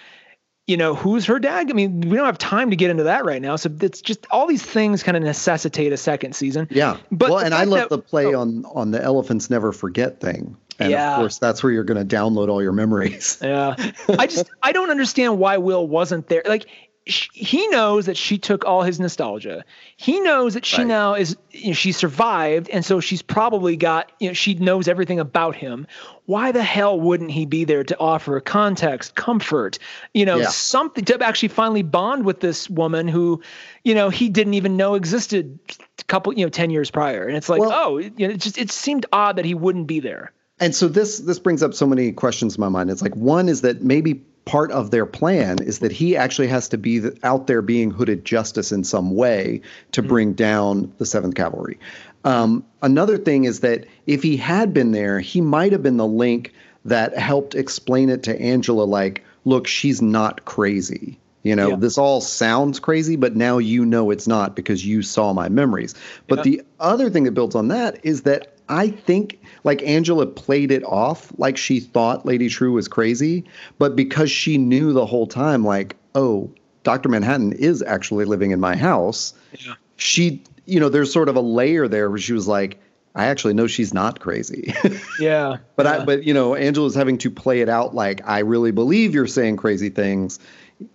[0.68, 1.70] you know, who's her dad?
[1.70, 3.56] I mean, we don't have time to get into that right now.
[3.56, 6.68] So it's just all these things kind of necessitate a second season.
[6.70, 6.98] Yeah.
[7.12, 8.42] But well, and I love that- the play oh.
[8.42, 10.58] on on the elephants never forget thing.
[10.80, 11.14] And Yeah.
[11.14, 13.38] of course, that's where you're going to download all your memories.
[13.42, 13.76] Yeah.
[14.10, 16.44] I just I don't understand why Will wasn't there.
[16.46, 16.68] Like
[17.08, 19.64] he knows that she took all his nostalgia.
[19.96, 20.88] He knows that she Right.
[20.88, 24.88] now is you know, she survived and so she's probably got you know she knows
[24.88, 25.88] everything about him.
[26.26, 29.80] Why the hell wouldn't he be there to offer context, comfort,
[30.14, 30.48] you know, Yeah.
[30.50, 33.42] something to actually finally bond with this woman who,
[33.86, 35.58] you know, he didn't even know existed
[36.00, 37.26] a couple, you know, 10 years prior.
[37.26, 39.88] And it's like, Well- oh, you know, it just it seemed odd that he wouldn't
[39.88, 40.32] be there.
[40.60, 42.90] And so this this brings up so many questions in my mind.
[42.90, 46.70] It's like one is that maybe part of their plan is that he actually has
[46.70, 51.06] to be the, out there being hooded justice in some way to bring down the
[51.06, 51.78] Seventh Cavalry.
[52.24, 56.08] Um, another thing is that if he had been there, he might have been the
[56.08, 56.54] link
[56.86, 58.84] that helped explain it to Angela.
[58.84, 61.20] Like, look, she's not crazy.
[61.44, 61.76] You know, Yeah.
[61.78, 65.94] this all sounds crazy, but now you know it's not because you saw my memories.
[66.28, 70.72] But the other thing that builds on that is that I think like Angela played
[70.72, 73.44] it off like she thought Lady Trieu was crazy,
[73.78, 76.50] but because she knew the whole time, like, oh,
[76.84, 77.10] Dr.
[77.10, 79.74] Manhattan is actually living in my house, Yeah.
[79.98, 82.80] she, you know, there's sort of a layer there where she was like,
[83.14, 84.74] I actually know she's not crazy.
[85.20, 85.58] yeah.
[85.76, 86.02] but yeah.
[86.02, 89.28] I but you know, Angela's having to play it out like I really believe you're
[89.28, 90.40] saying crazy things,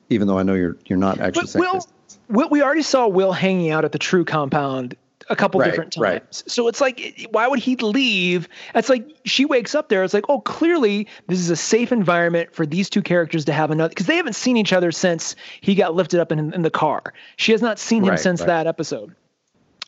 [0.09, 1.87] even though I know you're you're not actually but saying Will.
[2.29, 4.97] Will, we already saw Will hanging out at the Trieu compound
[5.33, 6.03] a couple Right, different times.
[6.03, 6.23] right.
[6.47, 8.49] So it's like, why would he leave?
[8.75, 10.05] It's like she wakes up there.
[10.05, 13.71] It's like, oh, clearly this is a safe environment for these two characters to have
[13.71, 16.71] another because they haven't seen each other since he got lifted up in, in the
[16.71, 17.13] car.
[17.37, 19.15] She has not seen him Right, since that episode.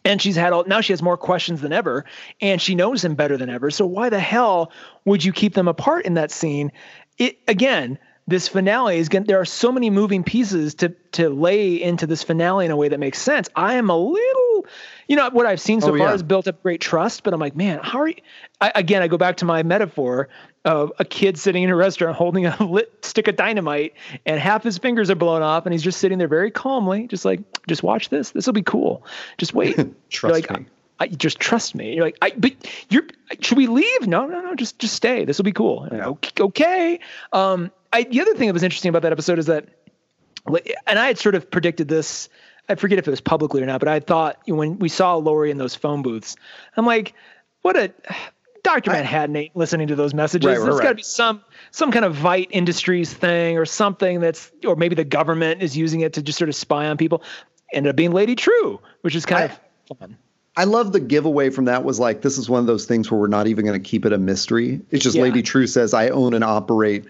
[0.06, 2.04] And she's had all now she has more questions than ever,
[2.42, 3.70] and she knows him better than ever.
[3.70, 4.70] So why the hell
[5.06, 6.70] would you keep them apart in that scene?
[7.16, 9.24] It again, this finale is going.
[9.24, 12.88] There are so many moving pieces to to lay into this finale in a way
[12.88, 13.48] that makes sense.
[13.56, 14.66] I am a little,
[15.08, 16.10] you know, what I've seen so Oh, far yeah.
[16.12, 18.16] has built up great trust, but I'm like, man, how are you?
[18.60, 20.28] I, again, I go back to my metaphor
[20.64, 24.62] of a kid sitting in a restaurant holding a lit stick of dynamite, and half
[24.62, 27.82] his fingers are blown off, and he's just sitting there very calmly, just like, just
[27.82, 28.30] watch this.
[28.30, 29.04] This will be cool.
[29.38, 29.76] Just wait.
[30.10, 30.66] Trust like, me.
[31.00, 31.94] I, just trust me.
[31.94, 32.52] You're like, I, but
[32.88, 33.02] you're,
[33.40, 34.06] should we leave?
[34.06, 35.24] No, no, no, just, just stay.
[35.24, 35.88] This will be cool.
[35.90, 36.06] Yeah.
[36.06, 36.42] Okay.
[36.42, 37.00] okay.
[37.32, 39.66] Um, I, the other thing that was interesting about that episode is that,
[40.86, 42.28] and I had sort of predicted this.
[42.68, 45.50] I forget if it was publicly or not, but I thought when we saw Laurie
[45.50, 46.36] in those phone booths,
[46.76, 47.14] I'm like,
[47.62, 47.92] what a
[48.62, 48.92] Dr.
[48.92, 50.46] Manhattan ain't listening to those messages.
[50.46, 50.96] Right, right, There's got to right.
[50.96, 55.62] be some some kind of Veidt Industries thing or something that's, or maybe the government
[55.62, 57.22] is using it to just sort of spy on people.
[57.74, 59.54] Ended up being Lady Trieu, which is kind I-
[59.90, 60.16] of fun.
[60.56, 63.18] I love the giveaway from that was like this is one of those things where
[63.20, 64.80] we're not even going to keep it a mystery.
[64.92, 65.24] It's just Yeah.
[65.24, 67.04] Lady Trieu says I own and operate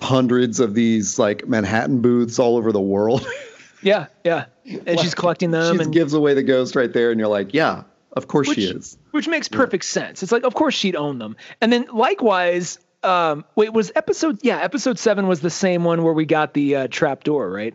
[0.00, 3.24] hundreds of these like Manhattan booths all over the world.
[3.82, 4.46] Yeah, yeah.
[4.86, 7.52] And she's collecting them she and gives away the ghost right there, and you're like,
[7.52, 8.96] yeah, of course which, she is.
[9.10, 10.22] Which makes perfect sense.
[10.22, 11.36] It's like, of course she'd own them.
[11.60, 16.12] And then likewise, um, wait, was episode yeah, episode seven was the same one where
[16.12, 17.74] we got the uh, trap door, right?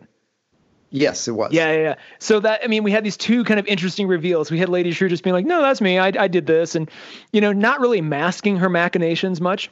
[0.90, 1.52] Yes, it was.
[1.52, 1.94] Yeah, yeah, yeah.
[2.18, 4.50] So that I mean, we had these two kind of interesting reveals.
[4.50, 5.98] We had Lady Trieu just being like, "No, that's me.
[5.98, 6.90] I, I did this," and
[7.30, 9.70] you know, not really masking her machinations much.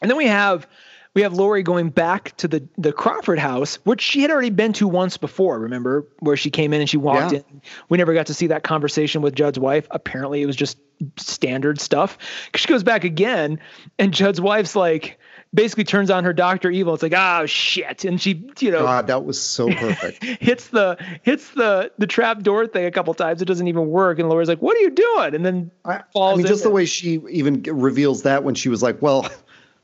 [0.00, 0.66] And then we have
[1.14, 4.72] we have Laurie going back to the the Crawford house, which she had already been
[4.74, 5.58] to once before.
[5.58, 7.38] Remember, where she came in and she walked Yeah.
[7.50, 7.62] in.
[7.88, 9.86] We never got to see that conversation with Judd's wife.
[9.90, 10.78] Apparently, it was just
[11.16, 12.18] standard stuff.
[12.54, 13.58] She goes back again,
[13.98, 15.18] and Judd's wife's like.
[15.54, 16.92] Basically turns on her Doctor Evil.
[16.92, 20.22] It's like, oh shit, and she, you know, God, that was so perfect.
[20.42, 23.40] hits the hits the the trap door thing a couple times.
[23.40, 26.34] It doesn't even work, and Laura's like, "What are you doing?" And then I, falls
[26.34, 29.26] I mean, in just the way she even reveals that when she was like, "Well,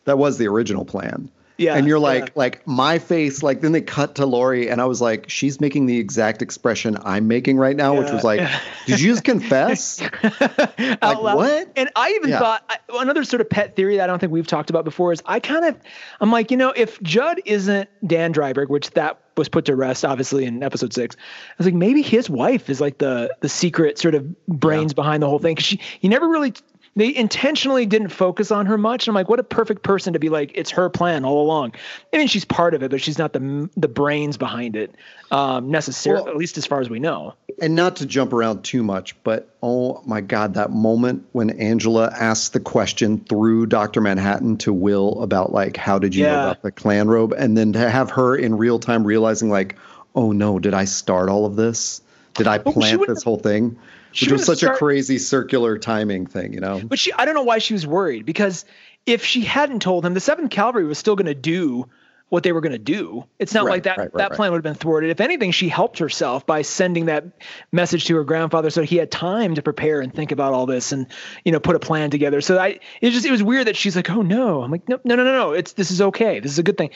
[0.04, 2.32] that was the original plan." Yeah, and you're like, yeah.
[2.34, 5.86] like my face, like then they cut to Laurie, and I was like, she's making
[5.86, 8.58] the exact expression I'm making right now, which was like, yeah.
[8.86, 10.02] did you just confess?
[10.24, 10.40] out
[10.80, 11.36] Like, loud.
[11.36, 11.68] what?
[11.76, 12.40] And I even Yeah.
[12.40, 15.12] thought I- another sort of pet theory that I don't think we've talked about before
[15.12, 15.76] is I kind of
[16.20, 20.04] I'm like, you know, if Judd isn't Dan Dreiberg, which that was put to rest
[20.04, 23.98] obviously in episode six, I was like, maybe his wife is like the the secret
[23.98, 26.52] sort of brains behind the whole thing because she he never really.
[26.96, 29.06] They intentionally didn't focus on her much.
[29.06, 31.72] And I'm like, what a perfect person to be like, it's her plan all along.
[32.12, 34.94] I mean, she's part of it, but she's not the the brains behind it
[35.30, 37.34] um, necessarily, Well- at least as far as we know.
[37.60, 42.12] and not to jump around too much, but oh my God, that moment when Angela
[42.16, 44.00] asks the question through Dr.
[44.00, 47.32] Manhattan to Will about like, how did you know about the Klan robe?
[47.36, 49.76] And then to have her in real time realizing like,
[50.14, 52.00] oh no, did I start all of this?
[52.34, 53.78] Did I plant this whole thing?
[54.14, 56.80] She Which was such a crazy circular timing thing, you know?
[56.82, 58.64] But she, I don't know why she was worried because
[59.06, 61.88] if she hadn't told him, the Seventh Cavalry was still going to do
[62.28, 63.24] what they were going to do.
[63.38, 65.10] It's not Right, like that right, right, that plan would have been thwarted.
[65.10, 67.24] If anything, she helped herself by sending that
[67.72, 70.92] message to her grandfather so he had time to prepare and think about all this
[70.92, 71.06] and
[71.44, 72.40] you know put a plan together.
[72.40, 75.00] So I it just it was weird that she's like, "Oh no." I'm like, "No,
[75.04, 75.52] no, no, no, no.
[75.52, 76.40] It's this is okay.
[76.40, 76.90] This is a good thing."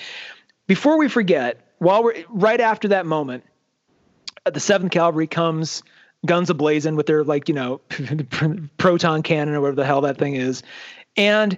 [0.66, 3.44] Before we forget, while we're right after that moment,
[4.46, 5.83] uh, the Seventh Cavalry comes,
[6.26, 7.81] guns ablazing with their like you know
[8.78, 10.62] proton cannon or whatever the hell that thing is,
[11.16, 11.57] and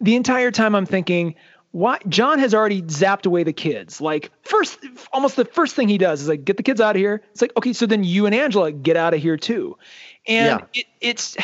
[0.00, 1.34] the entire time I'm thinking,
[1.70, 4.00] why John has already zapped away the kids.
[4.00, 4.78] Like first,
[5.12, 7.22] almost the first thing he does is like get the kids out of here.
[7.32, 9.76] It's like okay, so then you and Angela get out of here too,
[10.26, 10.66] and Yeah.
[10.74, 11.36] it, it's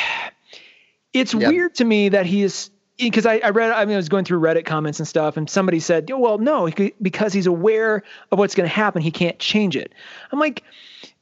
[1.12, 1.48] it's Yeah.
[1.48, 4.24] weird to me that he is because I, I read I mean I was going
[4.24, 6.68] through Reddit comments and stuff and somebody said oh, well no
[7.00, 8.02] because he's aware
[8.32, 9.92] of what's going to happen he can't change it
[10.32, 10.64] I'm like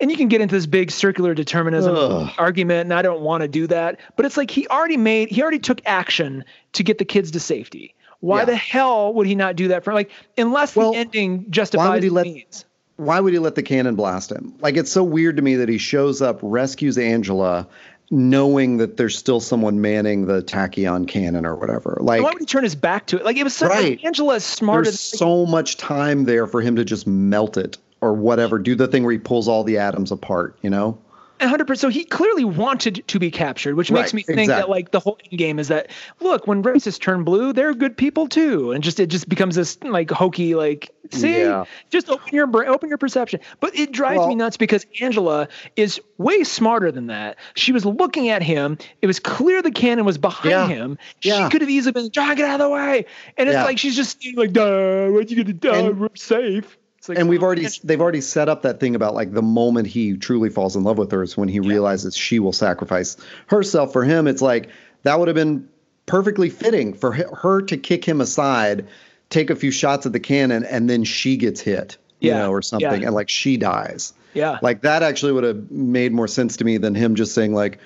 [0.00, 2.30] and you can get into this big circular determinism Ugh.
[2.38, 5.42] argument and I don't want to do that but it's like he already made he
[5.42, 8.44] already took action to get the kids to safety why Yeah.
[8.46, 12.08] the hell would he not do that for like unless Well, the ending justifies he
[12.08, 12.64] the let- means
[12.96, 14.54] why would he let the cannon blast him?
[14.60, 17.68] Like it's so weird to me that he shows up, rescues Angela,
[18.10, 21.98] knowing that there's still someone manning the tachyon cannon or whatever.
[22.00, 23.90] Like why would he turn his back to it like it was so Right.
[23.98, 27.58] like, Angela is smarter there's than, so much time there for him to just melt
[27.58, 27.76] it
[28.06, 30.98] or whatever, do the thing where he pulls all the atoms apart, you know?
[31.38, 31.92] hundred percent.
[31.92, 34.62] So he clearly wanted to be captured, which makes Right, me think exactly.
[34.62, 38.26] that like the whole game is that look, when racists turn blue, they're good people
[38.26, 41.64] too, and just it just becomes this like hokey like see, Yeah.
[41.90, 43.40] just open your brain, open your perception.
[43.60, 47.36] But it drives me nuts because Angela is way smarter than that.
[47.54, 48.78] She was looking at him.
[49.02, 50.68] It was clear the cannon was behind Yeah.
[50.68, 50.96] him.
[51.20, 51.44] Yeah.
[51.44, 53.04] She could have easily been, John, get out of the way.
[53.36, 55.92] And it's like she's just like, duh, what you gonna do?
[55.92, 56.78] We're safe.
[57.08, 57.70] Like, and we've already man.
[57.84, 60.98] they've already set up that thing about like the moment he truly falls in love
[60.98, 63.16] with her is when he realizes she will sacrifice
[63.46, 64.68] herself for him it's like
[65.02, 65.68] that would have been
[66.06, 68.86] perfectly fitting for her to kick him aside
[69.30, 72.62] take a few shots at the cannon and then she gets hit you know or
[72.62, 73.06] something yeah.
[73.06, 74.58] and like she dies Yeah.
[74.62, 77.78] like that actually would have made more sense to me than him just saying like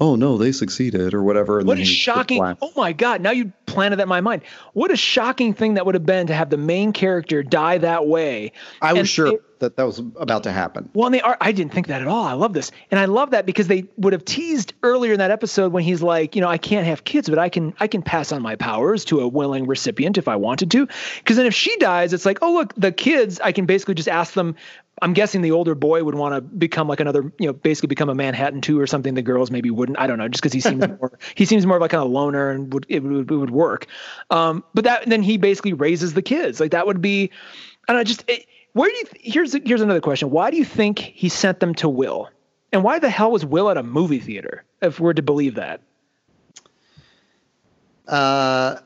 [0.00, 2.42] oh no they succeeded or whatever What a shocking!
[2.62, 3.20] Oh my God!
[3.20, 4.42] Now you planted that in my mind.
[4.74, 8.06] What a shocking thing that would have been to have the main character die that
[8.06, 8.52] way.
[8.82, 11.36] i was And sure it- that that was about to happen well, and they are.
[11.38, 12.24] I didn't think that at all.
[12.24, 15.30] I love this, and I love that because they would have teased earlier in that
[15.30, 18.00] episode when he's like, you know, I can't have kids, but I can, I can
[18.00, 20.88] pass on my powers to a willing recipient if I wanted to.
[21.18, 24.08] Because then if she dies, it's like, oh look, the kids, I can basically just
[24.08, 24.56] ask them.
[25.02, 28.08] I'm guessing the older boy would want to become like another, you know, basically become
[28.08, 29.14] a Manhattan two or something.
[29.14, 29.98] The girls maybe wouldn't.
[29.98, 32.10] I don't know, just because he seems more, he seems more of like kind of
[32.10, 33.86] loner and would it would, it would work.
[34.30, 36.60] Um, but that then he basically raises the kids.
[36.60, 37.30] Like that would be,
[37.88, 39.04] I don't know, just it, where do you?
[39.20, 40.30] Here's here's another question.
[40.30, 42.28] Why do you think he sent them to Will?
[42.72, 44.64] And why the hell was Will at a movie theater?
[44.80, 45.80] If we're to believe that.
[48.06, 48.76] uh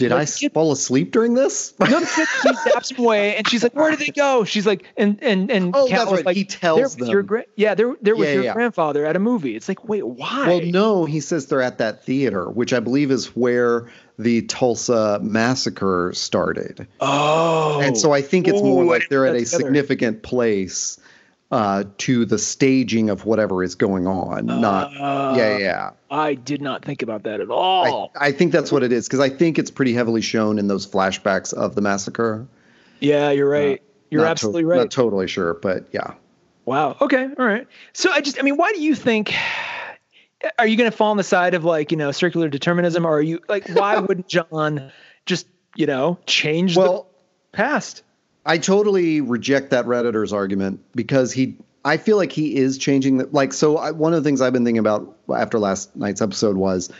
[0.00, 1.72] did I get- fall asleep during this?
[1.78, 5.18] No, she zaps him away, and she's like, "Where did they go?" She's like, and
[5.22, 6.26] and and Oh, Kat that's was right.
[6.26, 8.52] like, He tells "They're them." Your gra- yeah, they're they're with Yeah, your yeah.
[8.54, 9.54] grandfather at a movie.
[9.56, 10.46] It's like, wait, why?
[10.48, 13.86] Well, no, he says they're at that theater, which I believe is where
[14.18, 16.86] the Tulsa massacre started.
[17.00, 19.64] Oh, and so I think it's Ooh, more like they're at a together.
[19.64, 20.98] significant place
[21.50, 24.46] uh, to the staging of whatever is going on.
[24.46, 25.90] Not, Uh, yeah, yeah.
[26.10, 28.12] I did not think about that at all.
[28.18, 30.86] I think that's what it is because I think it's pretty heavily shown in those
[30.86, 32.46] flashbacks of the massacre.
[33.00, 33.82] yeah, you're right.
[34.10, 34.78] you're Not to- absolutely right.
[34.78, 36.14] Not totally sure, but yeah.
[36.66, 36.96] Wow.
[37.00, 37.24] Okay.
[37.38, 37.66] All right.
[37.94, 39.34] So I just, I mean, why do you think?
[40.58, 43.14] Are you going to fall on the side of like you know circular determinism, or
[43.18, 44.90] are you like why wouldn't John
[45.26, 47.08] just you know change Well,
[47.52, 48.02] the past?
[48.46, 53.28] I totally reject that redditor's argument because he I feel like he is changing the
[53.32, 56.56] like so I, one of the things I've been thinking about after last night's episode
[56.56, 56.90] was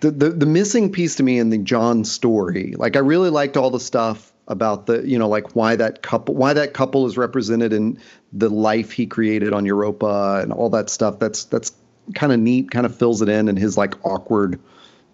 [0.00, 2.74] the, the the missing piece to me in the John story.
[2.76, 6.34] Like I really liked all the stuff about the you know like why that couple
[6.34, 7.98] why that couple is represented in
[8.32, 11.18] the life he created on Europa and all that stuff.
[11.18, 11.72] That's that's
[12.14, 14.58] kind of neat, kind of fills it in and his like awkward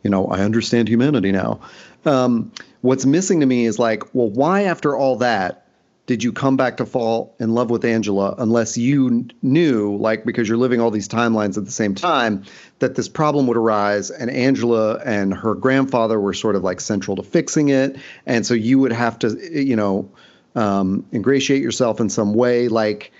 [0.06, 1.58] you know, I understand humanity now.
[2.04, 5.66] Um, what's missing to me is like, well, why after all that
[6.06, 10.24] did you come back to fall in love with Angela unless you kn- knew, like,
[10.24, 12.44] because you're living all these timelines at the same time,
[12.78, 17.16] that this problem would arise and Angela and her grandfather were sort of like central
[17.16, 17.96] to fixing it.
[18.26, 20.08] And so you would have to, you know,
[20.54, 22.68] um, ingratiate yourself in some way.
[22.68, 23.10] Like,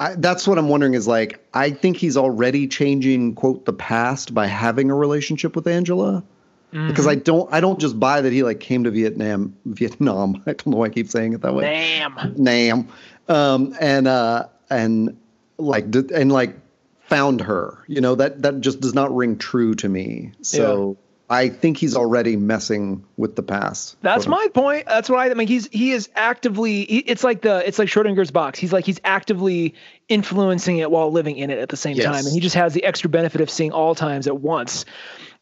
[0.00, 4.32] I, that's what I'm wondering is like, I think he's already changing, quote, the past
[4.32, 6.24] by having a relationship with Angela.
[6.72, 10.36] Because I don't, I don't just buy that he like came to Vietnam, Vietnam.
[10.46, 11.64] I don't know why I keep saying it that way.
[11.64, 12.34] Damn.
[12.36, 12.88] Nam,
[13.28, 15.18] um, and uh, and
[15.58, 16.54] like and like
[17.00, 17.76] found her.
[17.88, 20.30] You know that that just does not ring true to me.
[20.42, 20.96] So
[21.30, 23.96] I think he's already messing with the past.
[24.02, 24.86] That's my point.
[24.86, 25.46] That's what I, I mean.
[25.46, 26.84] He's he is actively.
[26.86, 28.58] He, it's like the it's like Schrodinger's box.
[28.58, 29.74] He's like he's actively
[30.08, 32.04] influencing it while living in it at the same Yes.
[32.06, 34.84] time, and he just has the extra benefit of seeing all times at once.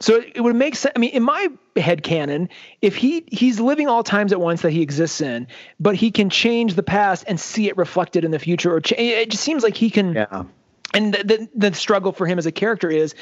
[0.01, 0.93] So it, it would make sense.
[0.95, 2.51] I mean, in my head canon,
[2.83, 5.47] if he he's living all times at once that he exists in,
[5.81, 8.97] but he can change the past and see it reflected in the future, or cha-
[8.99, 10.45] it just seems like he can Yeah.
[10.95, 13.15] And the, the the struggle for him as a character is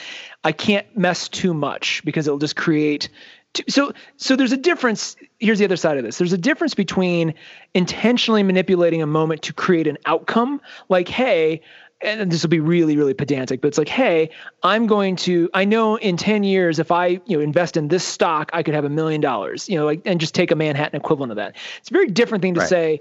[0.44, 3.08] I can't mess too much because it'll just create
[3.54, 6.74] too, so so there's a difference here's the other side of this there's a difference
[6.74, 7.34] between
[7.74, 11.60] intentionally manipulating a moment to create an outcome like hey
[12.02, 14.28] and this will be really really pedantic but it's like hey
[14.62, 18.04] i'm going to i know in 10 years if i you know invest in this
[18.04, 20.94] stock i could have a million dollars you know like and just take a manhattan
[21.00, 22.68] equivalent of that it's a very different thing to Right.
[22.68, 23.00] say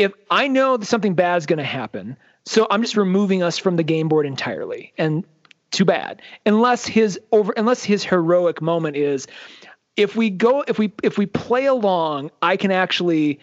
[0.00, 2.16] if I know that something bad is going to happen,
[2.50, 4.92] so I'm just removing us from the game board entirely.
[4.98, 5.24] And
[5.70, 6.20] too bad.
[6.44, 9.28] Unless his over unless his heroic moment is
[9.96, 13.38] if we go if we if we play along, I can actually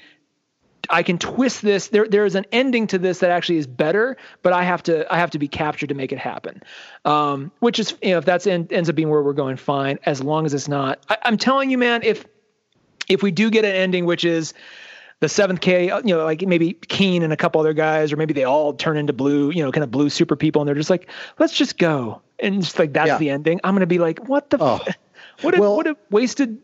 [0.90, 1.88] I can twist this.
[1.88, 5.10] There there is an ending to this that actually is better, but I have to
[5.12, 6.62] I have to be captured to make it happen.
[7.06, 10.00] Um, which is you know if that's en- ends up being where we're going, fine.
[10.06, 12.26] As long as it's not, I, I'm telling you, man, if
[13.08, 14.54] if we do get an ending which is
[15.20, 18.18] the seventh K, uh, you know, like maybe Keene and a couple other guys, or
[18.18, 20.76] maybe they all turn into blue, you know, kind of blue super people, and they're
[20.76, 21.10] just like,
[21.40, 23.18] let's just go, and just like that's Yeah.
[23.18, 23.60] the ending.
[23.64, 24.80] I'm gonna be like, what the, Oh.
[24.86, 24.98] f-
[25.42, 26.58] what a Well- what a wasted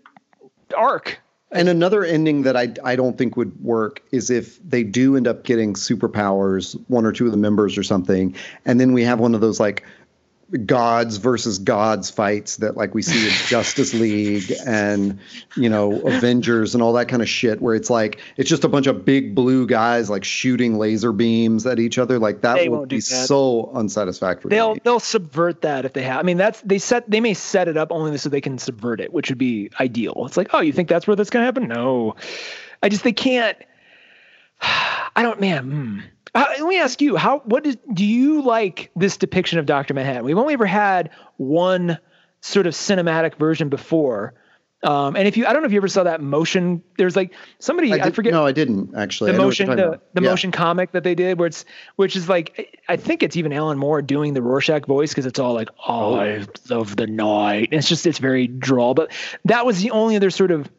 [0.77, 1.19] arc.
[1.51, 5.27] And another ending that I I don't think would work is if they do end
[5.27, 8.33] up getting superpowers, one or two of the members or something,
[8.65, 9.83] and then we have one of those like
[10.65, 15.19] gods versus gods fights that like we see in Justice League and
[15.57, 18.69] you know Avengers and all that kind of shit where it's like it's just a
[18.69, 22.69] bunch of big blue guys like shooting laser beams at each other like that They
[22.69, 23.01] would be that.
[23.03, 24.49] so unsatisfactory.
[24.49, 26.19] They'll they'll subvert that if they have.
[26.19, 29.01] I mean, that's they set they may set it up only so they can subvert
[29.01, 30.23] it, which would be ideal.
[30.27, 31.67] It's like, oh, you think that's where that's gonna happen?
[31.67, 32.15] No,
[32.81, 33.57] I just they can't.
[34.61, 35.63] I don't, man.
[35.71, 35.99] hmm.
[36.35, 39.93] Uh, let me ask you, how what is do you like this depiction of Doctor
[39.93, 40.23] Manhattan?
[40.23, 41.97] We've only ever had one
[42.41, 44.33] sort of cinematic version before.
[44.81, 46.83] Um, and if you, I don't know if you ever saw that motion.
[46.97, 49.31] There's like somebody I, did- forget No, I didn't actually.
[49.31, 50.29] the I motion the, the Yeah.
[50.29, 51.63] motion comic that they did where it's
[51.95, 55.39] which is like i think it's even alan moore doing the rorschach voice because it's
[55.39, 56.15] all like Oh.
[56.15, 59.11] eyes of the night and it's just it's very drawl but
[59.45, 60.69] that was the only other sort of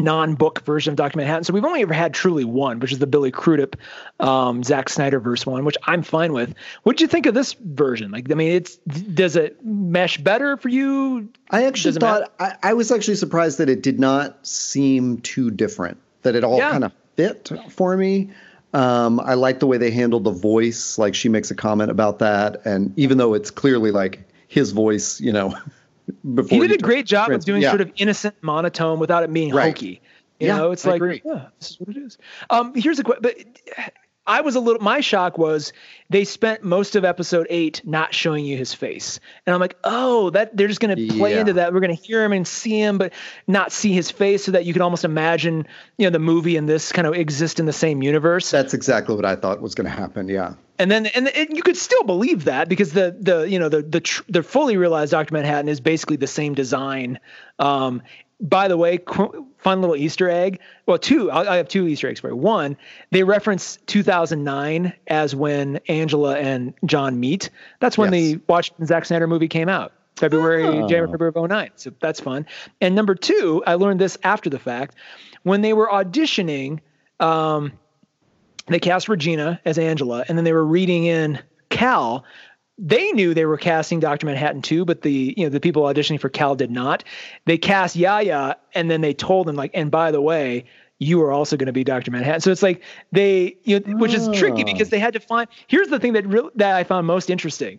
[0.00, 1.16] non-book version of Dr.
[1.16, 1.44] Manhattan.
[1.44, 3.76] So we've only ever had truly one, which is the Billy Crudup,
[4.20, 6.54] um, Zack Snyder verse one, which I'm fine with.
[6.82, 8.10] What did you think of this version?
[8.10, 11.28] Like, I mean, it's does it mesh better for you?
[11.50, 15.96] I actually thought I, I was actually surprised that it did not seem too different.
[16.22, 16.70] That it all Yeah.
[16.70, 18.30] kind of fit for me.
[18.72, 20.98] Um, I like the way they handled the voice.
[20.98, 25.20] Like she makes a comment about that, and even though it's clearly like his voice,
[25.20, 25.54] you know,
[26.34, 27.70] before He did a great job of doing yeah.
[27.70, 29.74] sort of innocent monotone without it being Right.
[29.74, 30.00] hokey.
[30.40, 32.18] You Yeah, know, it's I like, yeah, this is what it is.
[32.50, 33.36] Um, here's a question, but
[34.26, 34.80] I was a little.
[34.82, 35.72] My shock was
[36.10, 40.30] they spent most of episode eight not showing you his face, and I'm like, oh,
[40.30, 41.40] that they're just going to play Yeah.
[41.40, 41.74] into that.
[41.74, 43.12] We're going to hear him and see him, but
[43.46, 45.66] not see his face, so that you can almost imagine,
[45.98, 48.50] you know, the movie and this kind of exist in the same universe.
[48.50, 50.28] That's exactly what I thought was going to happen.
[50.28, 50.54] Yeah.
[50.78, 53.82] and then and, and you could still believe that because the the you know the
[53.82, 57.18] the tr- the fully realized Doctor Manhattan is basically the same design.
[57.58, 58.02] Um,
[58.44, 60.60] by the way, qu- fun little Easter egg.
[60.86, 61.30] Well, two.
[61.30, 62.36] I, I have two Easter eggs for you.
[62.36, 62.76] One,
[63.10, 67.50] they reference 2009 as when Angela and John meet.
[67.80, 68.22] That's when Yes.
[68.34, 69.92] the Watchmen Zack Snyder movie came out.
[70.16, 70.86] February, Oh.
[70.86, 71.70] January, February of 09.
[71.74, 72.46] So that's fun.
[72.80, 74.94] And number two, I learned this after the fact.
[75.42, 76.78] When they were auditioning,
[77.18, 77.72] um,
[78.66, 81.40] they cast Regina as Angela, and then they were reading in
[81.70, 82.24] Cal.
[82.76, 84.26] They knew they were casting Dr.
[84.26, 87.04] Manhattan too, but the you know the people auditioning for Cal did not.
[87.44, 90.64] They cast Yahya, and then they told them like, and by the way,
[90.98, 92.10] you are also going to be Dr.
[92.10, 92.40] Manhattan.
[92.40, 94.64] So it's like they, you know, which is tricky Oh.
[94.64, 95.48] because they had to find.
[95.68, 97.78] Here's the thing that real that I found most interesting.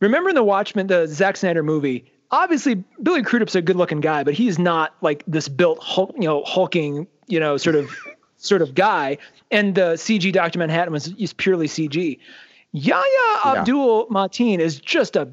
[0.00, 2.04] Remember in the Watchmen, the Zack Snyder movie?
[2.30, 6.42] Obviously, Billy Crudup's a good-looking guy, but he's not like this built, hulk, you know,
[6.44, 7.90] hulking, you know, sort of,
[8.38, 9.18] sort of guy.
[9.50, 12.18] And the CG Doctor Manhattan was purely CG.
[12.72, 15.28] Yahya Abdul Mateen is just a.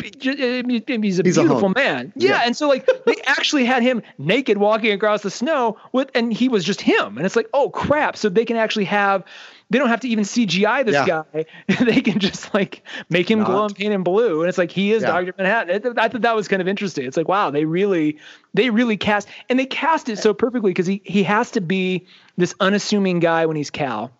[0.00, 1.76] He's a He's beautiful hunk.
[1.76, 2.12] man.
[2.16, 2.40] Yeah, Yeah.
[2.46, 6.48] and so like they actually had him naked walking across the snow with, and he
[6.48, 7.18] was just him.
[7.18, 8.16] And it's like, oh crap!
[8.16, 9.22] So they can actually have,
[9.68, 11.24] they don't have to even CGI this Yeah.
[11.34, 11.44] guy.
[11.84, 13.64] they can just like make him glow Not.
[13.72, 15.08] and paint him blue, and it's like he is Yeah.
[15.08, 15.74] Doctor Manhattan.
[15.86, 17.04] It- I thought that was kind of interesting.
[17.06, 18.18] It's like wow, they really,
[18.54, 22.06] they really cast, and they cast it so perfectly because he he has to be
[22.38, 24.10] this unassuming guy when he's Cal.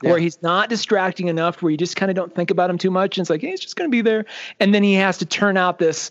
[0.00, 2.90] Where he's not distracting enough, where you just kind of don't think about him too
[2.90, 4.26] much, and it's like hey, he's just going to be there,
[4.60, 6.10] and then he has to turn out this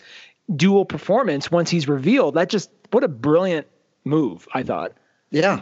[0.55, 2.35] dual performance once he's revealed.
[2.35, 3.67] That just what a brilliant
[4.03, 4.93] move, I thought.
[5.31, 5.61] Yeah.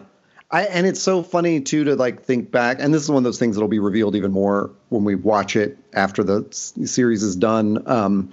[0.51, 3.23] I, and it's so funny too to like think back, and this is one of
[3.23, 7.35] those things that'll be revealed even more when we watch it after the series is
[7.35, 7.81] done.
[7.87, 8.31] Um,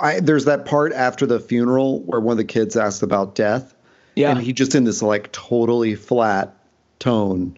[0.00, 3.74] I, there's that part after the funeral where one of the kids asks about death,
[4.14, 4.30] Yeah.
[4.30, 6.56] and he just in this like totally flat
[7.00, 7.56] tone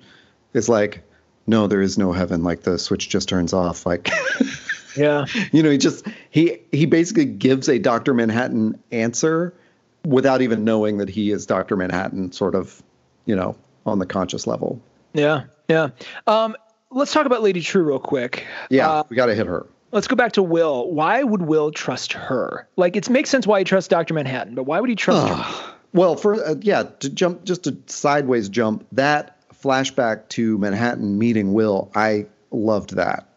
[0.54, 1.02] is like,
[1.48, 2.44] "No, there is no heaven.
[2.44, 4.08] Like the switch just turns off." Like,
[4.96, 5.26] Yeah.
[5.52, 9.54] you know, he just he he basically gives a Doctor Manhattan answer
[10.06, 12.82] without even knowing that he is Doctor Manhattan, sort of,
[13.26, 14.80] you know, on the conscious level.
[15.14, 15.44] Yeah.
[15.68, 15.88] Yeah.
[16.26, 16.56] Um,
[16.90, 18.46] let's talk about Lady Trieu real quick.
[18.70, 19.66] Yeah, Uh, we got to hit her.
[19.92, 20.90] let's go back to Will.
[20.90, 22.66] Why would Will trust her?
[22.76, 24.14] Like, it makes sense why he trusts Dr.
[24.14, 25.74] Manhattan, but why would he trust her?
[25.92, 31.52] Well, for uh, yeah, to jump just a sideways jump, that flashback to Manhattan meeting
[31.52, 33.28] Will, I loved that.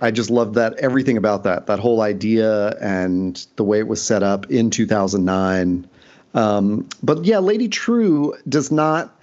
[0.00, 4.02] I just loved that everything about that, that whole idea and the way it was
[4.02, 5.88] set up in 2009.
[6.32, 9.14] Um, but yeah, Lady Trieu does not.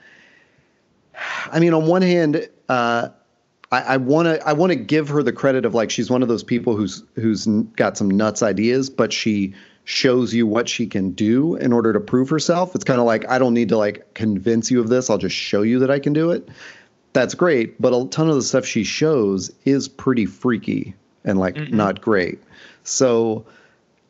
[1.51, 3.09] I mean, on one hand, uh,
[3.69, 6.29] I want to I want to give her the credit of like she's one of
[6.29, 9.55] those people who's who's got some nuts ideas, but she
[9.87, 12.75] shows you what she can do in order to prove herself.
[12.75, 15.09] It's kind of like I don't need to like convince you of this.
[15.09, 16.49] I'll just show you that I can do it.
[17.13, 21.55] That's great, but a ton of the stuff she shows is pretty freaky and like
[21.55, 22.43] mm not great.
[22.83, 23.45] So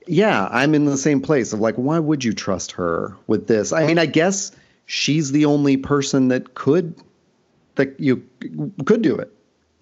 [0.08, 3.72] yeah, I'm in the same place of like why would you trust her with this?
[3.72, 4.52] I mean, I guess
[4.88, 6.96] she's the only person that could
[7.76, 8.28] that you
[8.86, 9.32] could do it.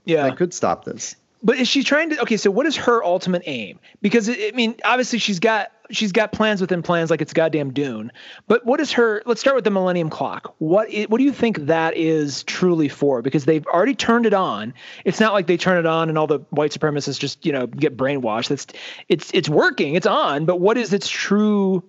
[0.03, 0.23] Yeah.
[0.23, 1.15] That could stop this
[1.45, 3.79] but is she trying to okay so what is her ultimate aim?
[4.01, 8.11] Because i mean obviously she's got she's got plans within plans like it's goddamn dune.
[8.47, 10.55] But what is her let's start with the millennium clock.
[10.57, 13.21] What is, what do you think that is truly for?
[13.21, 14.73] Because they've already turned it on.
[15.05, 17.67] It's not like they turn it on and all the white supremacists just you know
[17.67, 18.49] get brainwashed.
[18.49, 18.65] That's
[19.07, 19.93] it's it's working.
[19.93, 20.45] It's on.
[20.45, 21.83] But what is its true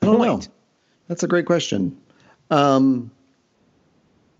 [0.00, 0.48] point?
[1.06, 1.96] That's a great question.
[2.50, 3.12] Um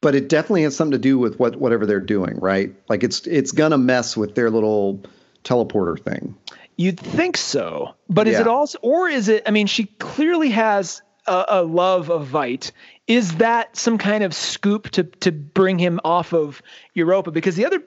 [0.04, 2.74] but it definitely has something to do with what whatever they're doing, right?
[2.90, 5.00] Like it's it's gonna mess with their little
[5.44, 6.36] teleporter thing.
[6.76, 8.42] You'd think so, but is yeah.
[8.42, 9.44] it also, or is it?
[9.46, 12.70] I mean, she clearly has a, a, love of Veidt.
[13.06, 16.60] Is that some kind of scoop to to bring him off of
[16.92, 17.30] Europa?
[17.30, 17.82] Because the other,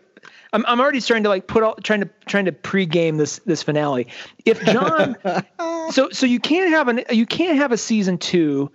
[0.54, 3.62] I'm I'm already starting to like put all trying to trying to pregame this this
[3.62, 4.08] finale.
[4.44, 5.18] If John,
[5.92, 8.72] so so you can't have an you can't have a season two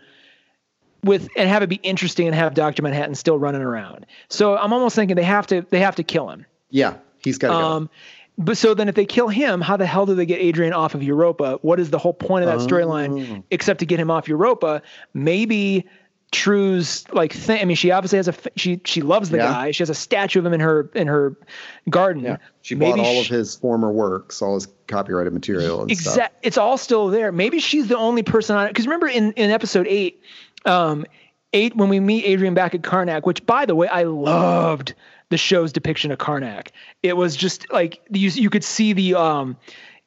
[1.04, 4.06] with and have it be interesting and have Doctor Manhattan still running around.
[4.28, 6.46] So I'm almost thinking they have to they have to kill him.
[6.70, 7.90] Yeah, he's got to um, go.
[8.38, 10.94] But so then, if they kill him, how the hell do they get Adrian off
[10.94, 11.58] of Europa?
[11.62, 13.44] What is the whole point of that storyline oh.
[13.50, 14.80] except to get him off Europa?
[15.12, 15.86] Maybe
[16.32, 17.60] Trieu's like thing.
[17.60, 19.52] I mean, she obviously has a she she loves the yeah.
[19.52, 19.70] guy.
[19.70, 21.36] She has a statue of him in her in her
[21.90, 22.24] garden.
[22.24, 22.38] Yeah.
[22.62, 25.84] She Maybe bought all she, of his former works, all his copyrighted material.
[25.84, 26.38] Exactly.
[26.42, 27.32] It's all still there.
[27.32, 28.70] Maybe she's the only person on it.
[28.70, 30.22] Because remember in in episode eight,
[30.64, 31.06] um,
[31.52, 34.94] eight when we meet Adrian back at Karnak, which by the way, I loved
[35.28, 36.68] the show's depiction of Karnak.
[37.02, 39.56] It was just like you you could see the um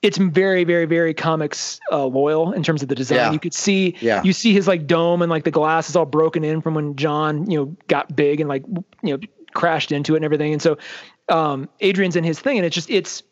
[0.02, 3.18] it's very very very comics uh, loyal in terms of the design.
[3.18, 3.32] Yeah.
[3.32, 4.22] You could see yeah.
[4.24, 6.96] you see his like dome and like the glass is all broken in from when
[6.96, 8.64] John, you know, got big and like
[9.04, 9.20] you know
[9.54, 10.54] crashed into it and everything.
[10.54, 10.78] And so
[11.30, 13.24] um Adrian's in his thing and it's just it's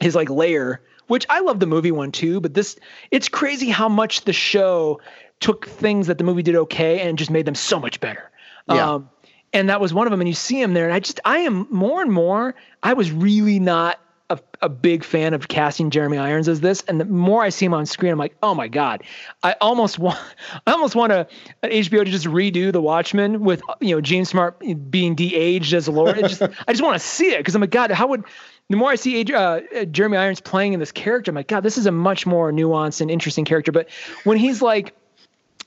[0.00, 2.78] his like layer which I love the movie one too, but this
[3.10, 5.00] it's crazy how much the show
[5.42, 8.30] took things that the movie did okay and just made them so much better.
[8.68, 8.92] Yeah.
[8.92, 9.10] Um,
[9.52, 10.20] and that was one of them.
[10.20, 12.54] And you see him there, and I just I am more and more.
[12.82, 13.98] I was really not
[14.30, 17.66] a, a, big fan of casting Jeremy Irons as this, and the more I see
[17.66, 19.02] him on screen, I'm like, oh my god,
[19.42, 20.18] I almost want,
[20.66, 21.26] I almost want a,
[21.62, 25.86] an HBO to just redo The Watchmen with you know Jean Smart being de-aged as
[25.86, 26.16] a Lord.
[26.16, 28.24] It just, I just want to see it because I'm like, God, how would
[28.70, 31.76] the more I see uh, Jeremy Irons playing in this character, I'm like, God, this
[31.76, 33.70] is a much more nuanced and interesting character.
[33.70, 33.90] But
[34.24, 34.94] when he's like